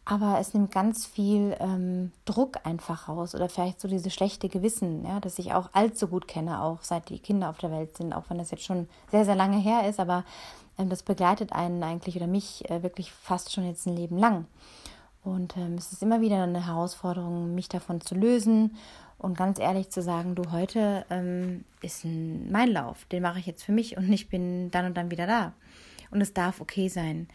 aber 0.07 0.39
es 0.39 0.53
nimmt 0.53 0.71
ganz 0.71 1.07
viel 1.07 1.57
ähm, 1.61 2.13
Druck 2.27 2.59
einfach 2.65 3.09
raus 3.09 3.35
oder 3.35 3.49
vielleicht 3.49 3.81
so 3.81 3.89
diese 3.89 4.11
schlechte 4.11 4.49
Gewissen, 4.49 5.05
ja, 5.05 5.19
das 5.21 5.39
ich 5.39 5.55
auch 5.55 5.71
allzu 5.73 6.09
gut 6.09 6.29
kenne, 6.29 6.63
auch 6.63 6.79
seit 6.83 7.09
die 7.09 7.19
Kinder 7.19 7.49
auf 7.49 7.59
der 7.59 7.71
Welt 7.71 7.97
sind, 7.97 8.13
auch 8.13 8.25
wenn 8.29 8.39
das 8.39 8.51
jetzt 8.51 8.65
schon 8.65 8.89
sehr, 9.11 9.25
sehr 9.25 9.35
lange 9.35 9.59
her 9.59 9.89
ist, 9.89 10.01
aber 10.01 10.25
ähm, 10.79 10.91
das 10.91 11.03
begleitet 11.03 11.53
einen 11.53 11.83
eigentlich 11.83 12.17
oder 12.17 12.27
mich 12.27 12.69
äh, 12.71 12.83
wirklich 12.83 13.13
fast 13.13 13.53
schon 13.53 13.67
jetzt 13.67 13.87
ein 13.87 13.97
Leben 13.97 14.19
lang. 14.19 14.47
Und 15.23 15.57
ähm, 15.57 15.77
es 15.79 15.91
ist 15.91 16.03
immer 16.03 16.21
wieder 16.21 16.43
eine 16.43 16.67
Herausforderung, 16.67 17.55
mich 17.55 17.71
davon 17.71 18.03
zu 18.03 18.15
lösen 18.15 18.77
und 19.19 19.37
ganz 19.37 19.59
ehrlich 19.59 19.91
zu 19.91 20.03
sagen, 20.03 20.35
du, 20.35 20.51
heute 20.53 21.05
ähm, 21.11 21.65
ist 21.83 22.05
ein, 22.05 22.51
mein 22.51 22.71
Lauf, 22.71 23.05
den 23.07 23.23
mache 23.23 23.39
ich 23.39 23.47
jetzt 23.47 23.65
für 23.65 23.73
mich 23.73 23.97
und 23.97 24.13
ich 24.13 24.29
bin 24.29 24.71
dann 24.71 24.87
und 24.87 24.97
dann 24.97 25.11
wieder 25.11 25.27
da. 25.27 25.53
Und 26.11 26.21
es 26.21 26.33
darf 26.33 26.61
okay 26.61 26.89
sein. 26.89 27.29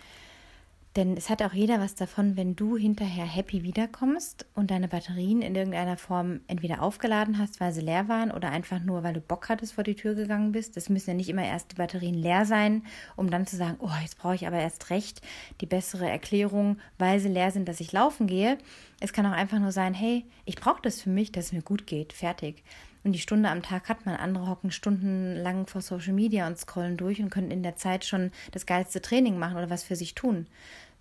Denn 0.96 1.16
es 1.16 1.30
hat 1.30 1.44
auch 1.44 1.54
jeder 1.54 1.80
was 1.80 1.94
davon, 1.94 2.36
wenn 2.36 2.56
du 2.56 2.76
hinterher 2.76 3.26
happy 3.26 3.62
wiederkommst 3.62 4.48
und 4.56 4.72
deine 4.72 4.88
Batterien 4.88 5.44
in 5.44 5.54
irgendeiner 5.54 5.98
Form 5.98 6.40
entweder 6.48 6.82
aufgeladen 6.82 7.38
hast, 7.38 7.60
weil 7.60 7.72
sie 7.72 7.82
leer 7.82 8.08
waren 8.08 8.32
oder 8.32 8.50
einfach 8.50 8.80
nur, 8.80 9.04
weil 9.04 9.14
du 9.14 9.22
Bock 9.22 9.50
hattest, 9.50 9.74
vor 9.74 9.84
die 9.84 9.96
Tür 9.96 10.16
gegangen 10.16 10.52
bist. 10.52 10.78
Es 10.78 10.90
müssen 10.90 11.12
ja 11.12 11.16
nicht 11.16 11.30
immer 11.30 11.46
erst 11.46 11.72
die 11.72 11.76
Batterien 11.76 12.16
leer 12.16 12.46
sein, 12.46 12.84
um 13.16 13.30
dann 13.30 13.46
zu 13.46 13.56
sagen, 13.56 13.78
oh, 13.80 13.92
jetzt 14.02 14.18
brauche 14.18 14.34
ich 14.34 14.48
aber 14.48 14.58
erst 14.58 14.90
recht 14.90 15.22
die 15.62 15.68
bessere 15.68 16.10
Erklärung, 16.10 16.80
weil 16.98 17.20
sie 17.20 17.30
leer 17.30 17.52
sind, 17.52 17.70
dass 17.70 17.80
ich 17.80 17.92
laufen 17.92 18.26
gehe. 18.26 18.58
Es 19.00 19.14
kann 19.14 19.28
auch 19.28 19.32
einfach 19.32 19.60
nur 19.60 19.72
sein, 19.72 19.94
hey, 19.94 20.26
ich 20.46 20.56
brauche 20.56 20.82
das 20.82 21.02
für 21.02 21.12
mich, 21.12 21.32
dass 21.32 21.46
es 21.46 21.54
mir 21.54 21.62
gut 21.62 21.86
geht. 21.86 22.14
Fertig. 22.14 22.64
Und 23.04 23.14
die 23.14 23.20
Stunde 23.20 23.50
am 23.50 23.62
Tag 23.62 23.88
hat 23.90 24.06
man. 24.06 24.16
Andere 24.16 24.48
hocken 24.48 24.72
stundenlang 24.72 25.68
vor 25.68 25.82
Social 25.82 26.14
Media 26.14 26.48
und 26.48 26.58
scrollen 26.58 26.98
durch 26.98 27.22
und 27.22 27.30
können 27.30 27.52
in 27.52 27.64
der 27.64 27.76
Zeit 27.76 28.04
schon 28.06 28.32
das 28.52 28.66
geilste 28.66 29.02
Training 29.02 29.38
machen 29.40 29.58
oder 29.58 29.70
was 29.70 29.84
für 29.84 29.96
sich 29.96 30.16
tun. 30.16 30.48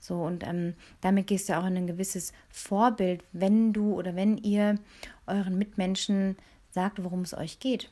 So, 0.00 0.22
und 0.22 0.46
ähm, 0.46 0.74
damit 1.00 1.26
gehst 1.26 1.48
du 1.48 1.58
auch 1.58 1.66
in 1.66 1.76
ein 1.76 1.86
gewisses 1.88 2.32
Vorbild, 2.50 3.24
wenn 3.32 3.72
du 3.72 3.94
oder 3.94 4.14
wenn 4.14 4.38
ihr 4.38 4.76
euren 5.26 5.58
Mitmenschen 5.58 6.36
sagt, 6.70 7.02
worum 7.02 7.22
es 7.22 7.34
euch 7.34 7.58
geht. 7.58 7.90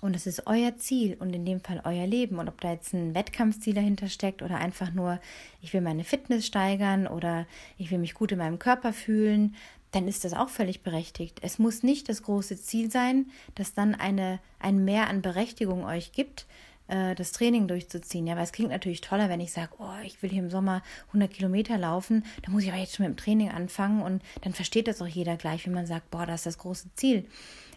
Und 0.00 0.16
es 0.16 0.26
ist 0.26 0.46
euer 0.46 0.76
Ziel 0.76 1.16
und 1.18 1.34
in 1.34 1.46
dem 1.46 1.60
Fall 1.60 1.80
euer 1.84 2.06
Leben. 2.06 2.38
Und 2.38 2.48
ob 2.48 2.60
da 2.60 2.72
jetzt 2.72 2.92
ein 2.92 3.14
Wettkampfziel 3.14 3.74
dahinter 3.74 4.08
steckt 4.08 4.42
oder 4.42 4.56
einfach 4.56 4.92
nur, 4.92 5.18
ich 5.62 5.72
will 5.72 5.80
meine 5.80 6.04
Fitness 6.04 6.46
steigern 6.46 7.06
oder 7.06 7.46
ich 7.78 7.90
will 7.90 7.98
mich 7.98 8.12
gut 8.12 8.32
in 8.32 8.38
meinem 8.38 8.58
Körper 8.58 8.92
fühlen, 8.92 9.54
dann 9.94 10.08
ist 10.08 10.24
das 10.24 10.34
auch 10.34 10.48
völlig 10.48 10.82
berechtigt. 10.82 11.38
Es 11.42 11.58
muss 11.58 11.82
nicht 11.82 12.08
das 12.08 12.22
große 12.22 12.60
Ziel 12.60 12.90
sein, 12.90 13.26
das 13.54 13.74
dann 13.74 13.94
eine, 13.94 14.40
ein 14.58 14.84
Mehr 14.84 15.08
an 15.08 15.22
Berechtigung 15.22 15.84
euch 15.84 16.12
gibt, 16.12 16.46
äh, 16.88 17.14
das 17.14 17.32
Training 17.32 17.68
durchzuziehen. 17.68 18.26
Ja, 18.26 18.36
weil 18.36 18.44
es 18.44 18.52
klingt 18.52 18.70
natürlich 18.70 19.00
toller, 19.00 19.28
wenn 19.28 19.40
ich 19.40 19.52
sage, 19.52 19.70
oh, 19.78 20.04
ich 20.04 20.20
will 20.22 20.30
hier 20.30 20.42
im 20.42 20.50
Sommer 20.50 20.82
100 21.08 21.32
Kilometer 21.32 21.78
laufen, 21.78 22.24
da 22.42 22.50
muss 22.50 22.64
ich 22.64 22.70
aber 22.70 22.80
jetzt 22.80 22.96
schon 22.96 23.06
mit 23.06 23.16
dem 23.16 23.22
Training 23.22 23.50
anfangen 23.50 24.02
und 24.02 24.22
dann 24.42 24.52
versteht 24.52 24.88
das 24.88 25.00
auch 25.00 25.06
jeder 25.06 25.36
gleich, 25.36 25.64
wenn 25.66 25.74
man 25.74 25.86
sagt, 25.86 26.10
boah, 26.10 26.26
das 26.26 26.40
ist 26.40 26.46
das 26.46 26.58
große 26.58 26.88
Ziel. 26.96 27.26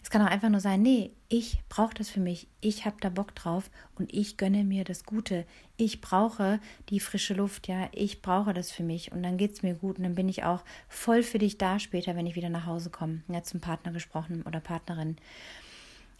Es 0.07 0.11
kann 0.11 0.21
auch 0.21 0.31
einfach 0.31 0.47
nur 0.47 0.61
sein, 0.61 0.81
nee, 0.83 1.11
ich 1.27 1.59
brauche 1.67 1.93
das 1.93 2.09
für 2.09 2.21
mich, 2.21 2.47
ich 2.61 2.85
habe 2.85 2.95
da 3.01 3.09
Bock 3.09 3.35
drauf 3.35 3.69
und 3.95 4.13
ich 4.13 4.37
gönne 4.37 4.63
mir 4.63 4.85
das 4.85 5.03
Gute. 5.03 5.45
Ich 5.75 5.99
brauche 5.99 6.61
die 6.87 7.01
frische 7.01 7.33
Luft, 7.33 7.67
ja, 7.67 7.89
ich 7.91 8.21
brauche 8.21 8.53
das 8.53 8.71
für 8.71 8.83
mich 8.83 9.11
und 9.11 9.21
dann 9.21 9.35
geht 9.35 9.51
es 9.51 9.63
mir 9.63 9.73
gut 9.73 9.97
und 9.97 10.05
dann 10.05 10.15
bin 10.15 10.29
ich 10.29 10.45
auch 10.45 10.63
voll 10.87 11.23
für 11.23 11.39
dich 11.39 11.57
da 11.57 11.77
später, 11.77 12.15
wenn 12.15 12.25
ich 12.25 12.37
wieder 12.37 12.47
nach 12.47 12.65
Hause 12.65 12.89
komme. 12.89 13.21
Ja, 13.27 13.43
zum 13.43 13.59
Partner 13.59 13.91
gesprochen 13.91 14.43
oder 14.43 14.61
Partnerin. 14.61 15.17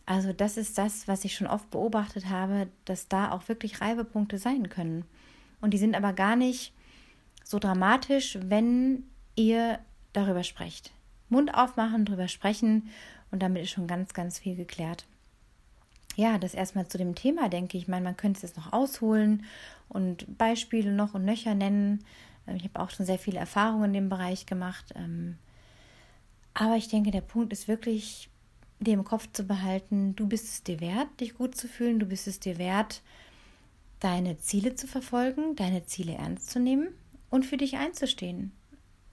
Also 0.06 0.34
das 0.34 0.58
ist 0.58 0.78
das, 0.78 1.08
was 1.08 1.23
ich 1.23 1.34
schon 1.34 1.47
oft 1.47 1.71
beobachtet 1.71 2.28
habe, 2.28 2.67
dass 2.84 3.08
da 3.08 3.32
auch 3.32 3.47
wirklich 3.47 3.80
Reibepunkte 3.80 4.38
sein 4.38 4.67
können. 4.67 5.06
Und 5.62 5.73
die 5.73 5.78
sind 5.78 5.95
aber 5.95 6.12
gar 6.12 6.36
nicht 6.36 6.73
so 7.45 7.58
dramatisch, 7.58 8.38
wenn 8.41 9.04
ihr 9.38 9.80
darüber 10.12 10.43
sprecht. 10.43 10.91
Mund 11.29 11.53
aufmachen, 11.53 12.05
darüber 12.05 12.27
sprechen 12.27 12.89
und 13.31 13.41
damit 13.41 13.63
ist 13.63 13.71
schon 13.71 13.87
ganz, 13.87 14.13
ganz 14.13 14.39
viel 14.39 14.55
geklärt. 14.55 15.05
Ja, 16.15 16.39
das 16.39 16.55
erstmal 16.55 16.87
zu 16.87 16.97
dem 16.97 17.13
Thema, 17.13 17.47
denke 17.47 17.77
ich. 17.77 17.83
Ich 17.83 17.89
meine, 17.89 18.03
man 18.03 18.17
könnte 18.17 18.37
es 18.37 18.41
jetzt 18.43 18.57
noch 18.57 18.73
ausholen 18.73 19.45
und 19.87 20.37
Beispiele 20.37 20.91
noch 20.91 21.13
und 21.13 21.25
nöcher 21.25 21.53
nennen. 21.53 22.03
Ich 22.55 22.63
habe 22.63 22.79
auch 22.79 22.89
schon 22.89 23.05
sehr 23.05 23.19
viele 23.19 23.39
Erfahrungen 23.39 23.85
in 23.85 23.93
dem 23.93 24.09
Bereich 24.09 24.45
gemacht. 24.45 24.93
Ähm, 24.95 25.37
aber 26.53 26.75
ich 26.75 26.87
denke, 26.87 27.11
der 27.11 27.21
Punkt 27.21 27.53
ist 27.53 27.67
wirklich, 27.67 28.29
dir 28.79 28.93
im 28.93 29.03
Kopf 29.03 29.29
zu 29.31 29.43
behalten, 29.43 30.15
du 30.15 30.27
bist 30.27 30.45
es 30.45 30.63
dir 30.63 30.79
wert, 30.79 31.07
dich 31.19 31.35
gut 31.35 31.55
zu 31.55 31.67
fühlen, 31.67 31.99
du 31.99 32.05
bist 32.05 32.27
es 32.27 32.39
dir 32.39 32.57
wert, 32.57 33.01
deine 33.99 34.39
Ziele 34.39 34.75
zu 34.75 34.87
verfolgen, 34.87 35.55
deine 35.55 35.85
Ziele 35.85 36.13
ernst 36.13 36.49
zu 36.49 36.59
nehmen 36.59 36.89
und 37.29 37.45
für 37.45 37.57
dich 37.57 37.77
einzustehen. 37.77 38.51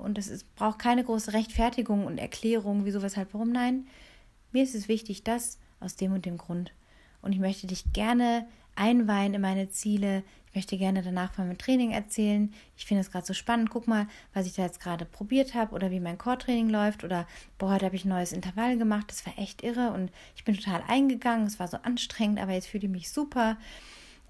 Und 0.04 0.18
es 0.18 0.28
ist, 0.28 0.54
braucht 0.54 0.78
keine 0.78 1.02
große 1.04 1.32
Rechtfertigung 1.32 2.06
und 2.06 2.18
Erklärung, 2.18 2.84
wieso, 2.84 3.02
weshalb, 3.02 3.34
warum. 3.34 3.50
Nein, 3.50 3.86
mir 4.52 4.62
ist 4.62 4.74
es 4.74 4.88
wichtig, 4.88 5.24
das 5.24 5.58
aus 5.80 5.96
dem 5.96 6.12
und 6.12 6.24
dem 6.26 6.38
Grund. 6.38 6.72
Und 7.22 7.32
ich 7.32 7.40
möchte 7.40 7.66
dich 7.66 7.92
gerne 7.92 8.46
einweihen 8.76 9.34
in 9.34 9.40
meine 9.40 9.68
Ziele. 9.70 10.22
Ich 10.48 10.54
möchte 10.54 10.76
gerne 10.76 11.02
danach 11.02 11.32
von 11.32 11.46
meinem 11.46 11.58
Training 11.58 11.90
erzählen. 11.90 12.52
Ich 12.76 12.86
finde 12.86 13.00
es 13.00 13.10
gerade 13.10 13.26
so 13.26 13.34
spannend. 13.34 13.70
Guck 13.70 13.88
mal, 13.88 14.06
was 14.32 14.46
ich 14.46 14.54
da 14.54 14.62
jetzt 14.62 14.80
gerade 14.80 15.04
probiert 15.04 15.54
habe 15.54 15.74
oder 15.74 15.90
wie 15.90 16.00
mein 16.00 16.18
Core-Training 16.18 16.68
läuft. 16.68 17.02
Oder, 17.02 17.26
boah, 17.58 17.72
heute 17.72 17.86
habe 17.86 17.96
ich 17.96 18.04
ein 18.04 18.10
neues 18.10 18.32
Intervall 18.32 18.76
gemacht. 18.76 19.06
Das 19.08 19.26
war 19.26 19.36
echt 19.38 19.62
irre 19.62 19.90
und 19.90 20.12
ich 20.36 20.44
bin 20.44 20.54
total 20.54 20.82
eingegangen. 20.86 21.46
Es 21.46 21.58
war 21.58 21.68
so 21.68 21.78
anstrengend, 21.78 22.38
aber 22.38 22.52
jetzt 22.52 22.68
fühle 22.68 22.84
ich 22.84 22.90
mich 22.90 23.10
super. 23.10 23.56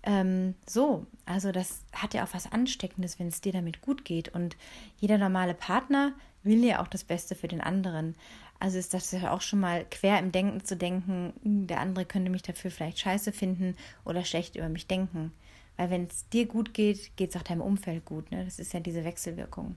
Ähm, 0.05 0.55
so, 0.67 1.07
also 1.25 1.51
das 1.51 1.83
hat 1.93 2.15
ja 2.15 2.25
auch 2.25 2.35
was 2.35 2.53
Ansteckendes, 2.53 3.19
wenn 3.19 3.29
es 3.29 3.41
dir 3.41 3.53
damit 3.53 3.81
gut 3.81 4.05
geht. 4.05 4.29
Und 4.29 4.57
jeder 5.01 5.19
normale 5.19 5.55
Partner 5.55 6.13
will 6.43 6.63
ja 6.63 6.83
auch 6.83 6.89
das 6.89 7.05
Beste 7.05 7.35
für 7.35 7.49
den 7.49 7.63
anderen. 7.63 8.15
Also 8.61 8.79
ist 8.79 8.95
das 8.95 9.11
ja 9.13 9.33
auch 9.33 9.41
schon 9.41 9.61
mal 9.61 9.85
quer 9.91 10.19
im 10.19 10.31
Denken 10.31 10.65
zu 10.65 10.77
denken, 10.77 11.33
hm, 11.43 11.67
der 11.67 11.81
andere 11.81 12.05
könnte 12.05 12.31
mich 12.31 12.43
dafür 12.43 12.71
vielleicht 12.71 12.99
scheiße 12.99 13.33
finden 13.33 13.77
oder 14.05 14.25
schlecht 14.25 14.57
über 14.57 14.69
mich 14.69 14.87
denken. 14.87 15.33
Weil 15.77 15.91
wenn 15.91 16.05
es 16.05 16.29
dir 16.29 16.47
gut 16.47 16.73
geht, 16.73 17.17
geht 17.17 17.31
es 17.31 17.37
auch 17.37 17.43
deinem 17.43 17.63
Umfeld 17.63 18.05
gut. 18.05 18.31
Ne? 18.31 18.45
Das 18.45 18.59
ist 18.59 18.73
ja 18.73 18.81
diese 18.81 19.05
Wechselwirkung. 19.05 19.75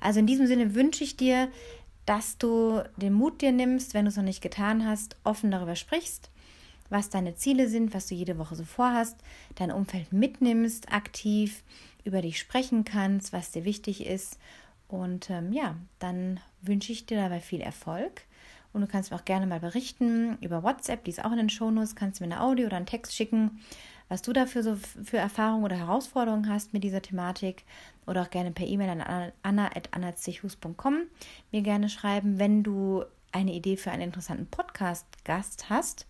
Also 0.00 0.18
in 0.18 0.26
diesem 0.26 0.46
Sinne 0.46 0.74
wünsche 0.74 1.04
ich 1.04 1.16
dir, 1.16 1.48
dass 2.04 2.38
du 2.38 2.82
den 2.96 3.12
Mut 3.12 3.42
dir 3.42 3.52
nimmst, 3.52 3.94
wenn 3.94 4.04
du 4.04 4.08
es 4.08 4.16
noch 4.16 4.24
nicht 4.24 4.42
getan 4.42 4.86
hast, 4.86 5.16
offen 5.24 5.50
darüber 5.50 5.76
sprichst, 5.76 6.30
was 6.88 7.10
deine 7.10 7.34
Ziele 7.34 7.68
sind, 7.68 7.94
was 7.94 8.06
du 8.06 8.14
jede 8.14 8.38
Woche 8.38 8.56
so 8.56 8.64
vorhast, 8.64 9.16
dein 9.54 9.72
Umfeld 9.72 10.12
mitnimmst, 10.12 10.92
aktiv 10.92 11.62
über 12.04 12.22
dich 12.22 12.38
sprechen 12.38 12.84
kannst, 12.84 13.32
was 13.32 13.50
dir 13.50 13.64
wichtig 13.64 14.06
ist 14.06 14.38
und 14.88 15.30
ähm, 15.30 15.52
ja, 15.52 15.76
dann 15.98 16.40
wünsche 16.62 16.92
ich 16.92 17.06
dir 17.06 17.16
dabei 17.16 17.40
viel 17.40 17.60
Erfolg. 17.60 18.22
Und 18.72 18.82
du 18.82 18.86
kannst 18.86 19.10
mir 19.10 19.16
auch 19.16 19.24
gerne 19.24 19.46
mal 19.46 19.60
berichten 19.60 20.36
über 20.42 20.62
WhatsApp, 20.62 21.04
die 21.04 21.10
ist 21.10 21.24
auch 21.24 21.30
in 21.30 21.38
den 21.38 21.48
Shownotes, 21.48 21.96
kannst 21.96 22.20
du 22.20 22.24
mir 22.24 22.34
eine 22.34 22.42
Audio 22.42 22.66
oder 22.66 22.76
einen 22.76 22.84
Text 22.84 23.14
schicken, 23.14 23.58
was 24.08 24.20
du 24.20 24.34
dafür 24.34 24.62
so 24.62 24.76
für 24.76 25.16
Erfahrungen 25.16 25.64
oder 25.64 25.76
Herausforderungen 25.76 26.48
hast 26.48 26.74
mit 26.74 26.84
dieser 26.84 27.02
Thematik. 27.02 27.64
Oder 28.06 28.22
auch 28.22 28.30
gerne 28.30 28.52
per 28.52 28.66
E-Mail 28.66 28.90
an 28.90 29.32
anna.annazichus.com 29.42 31.02
mir 31.50 31.62
gerne 31.62 31.88
schreiben. 31.88 32.38
Wenn 32.38 32.62
du 32.62 33.04
eine 33.32 33.52
Idee 33.52 33.76
für 33.76 33.90
einen 33.90 34.02
interessanten 34.02 34.46
Podcast-Gast 34.46 35.70
hast, 35.70 36.06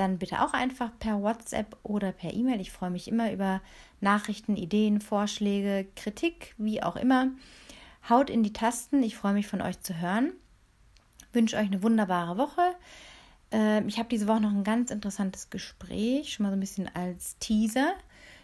dann 0.00 0.18
bitte 0.18 0.42
auch 0.42 0.52
einfach 0.52 0.90
per 0.98 1.22
WhatsApp 1.22 1.76
oder 1.82 2.12
per 2.12 2.32
E-Mail. 2.32 2.60
Ich 2.60 2.72
freue 2.72 2.90
mich 2.90 3.06
immer 3.06 3.32
über 3.32 3.60
Nachrichten, 4.00 4.56
Ideen, 4.56 5.00
Vorschläge, 5.00 5.86
Kritik, 5.94 6.54
wie 6.58 6.82
auch 6.82 6.96
immer. 6.96 7.28
Haut 8.08 8.30
in 8.30 8.42
die 8.42 8.52
Tasten. 8.52 9.02
Ich 9.02 9.16
freue 9.16 9.34
mich 9.34 9.46
von 9.46 9.60
euch 9.60 9.80
zu 9.80 10.00
hören. 10.00 10.32
Wünsche 11.32 11.56
euch 11.56 11.66
eine 11.66 11.82
wunderbare 11.82 12.38
Woche. 12.38 12.74
Ähm, 13.50 13.88
ich 13.88 13.98
habe 13.98 14.08
diese 14.08 14.26
Woche 14.26 14.40
noch 14.40 14.50
ein 14.50 14.64
ganz 14.64 14.90
interessantes 14.90 15.50
Gespräch, 15.50 16.32
schon 16.32 16.44
mal 16.44 16.50
so 16.50 16.56
ein 16.56 16.60
bisschen 16.60 16.88
als 16.94 17.38
Teaser 17.38 17.92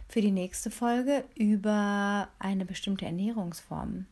für 0.09 0.21
die 0.21 0.31
nächste 0.31 0.71
Folge 0.71 1.25
über 1.35 2.29
eine 2.39 2.65
bestimmte 2.65 3.07
Ernährungsform, 3.07 4.07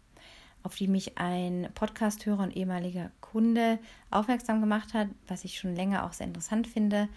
auf 0.65 0.75
die 0.75 0.89
mich 0.89 1.19
ein 1.19 1.69
Podcasthörer 1.75 2.43
und 2.43 2.57
ehemaliger 2.57 3.13
Kunde 3.21 3.79
aufmerksam 4.11 4.61
gemacht 4.61 4.95
hat, 4.95 5.09
was 5.29 5.45
ich 5.45 5.59
schon 5.59 5.77
länger 5.77 6.05
auch 6.05 6.13
sehr 6.13 6.27
interessant 6.27 6.67
finde. 6.67 7.09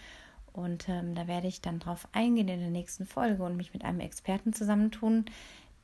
Und 0.54 0.90
ähm, 0.90 1.16
da 1.16 1.28
werde 1.28 1.48
ich 1.48 1.62
dann 1.62 1.80
drauf 1.80 2.08
eingehen 2.12 2.48
in 2.48 2.60
der 2.60 2.70
nächsten 2.70 3.06
Folge 3.06 3.44
und 3.44 3.58
mich 3.58 3.74
mit 3.74 3.86
einem 3.86 4.02
Experten 4.02 4.54
zusammentun, 4.54 5.26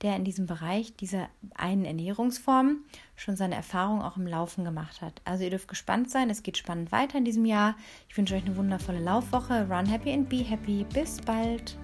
der 0.01 0.17
in 0.17 0.25
diesem 0.25 0.45
Bereich 0.45 0.95
dieser 0.95 1.29
einen 1.55 1.85
Ernährungsform 1.85 2.79
schon 3.15 3.37
seine 3.37 3.55
Erfahrung 3.55 4.01
auch 4.01 4.17
im 4.17 4.27
Laufen 4.27 4.65
gemacht 4.65 5.01
hat. 5.01 5.21
Also 5.23 5.45
ihr 5.45 5.49
dürft 5.49 5.69
gespannt 5.69 6.09
sein, 6.09 6.29
es 6.29 6.43
geht 6.43 6.57
spannend 6.57 6.91
weiter 6.91 7.17
in 7.17 7.25
diesem 7.25 7.45
Jahr. 7.45 7.75
Ich 8.09 8.17
wünsche 8.17 8.35
euch 8.35 8.45
eine 8.45 8.57
wundervolle 8.57 8.99
Laufwoche. 8.99 9.67
Run 9.69 9.85
happy 9.85 10.11
and 10.11 10.27
be 10.27 10.37
happy. 10.37 10.85
Bis 10.93 11.21
bald. 11.21 11.77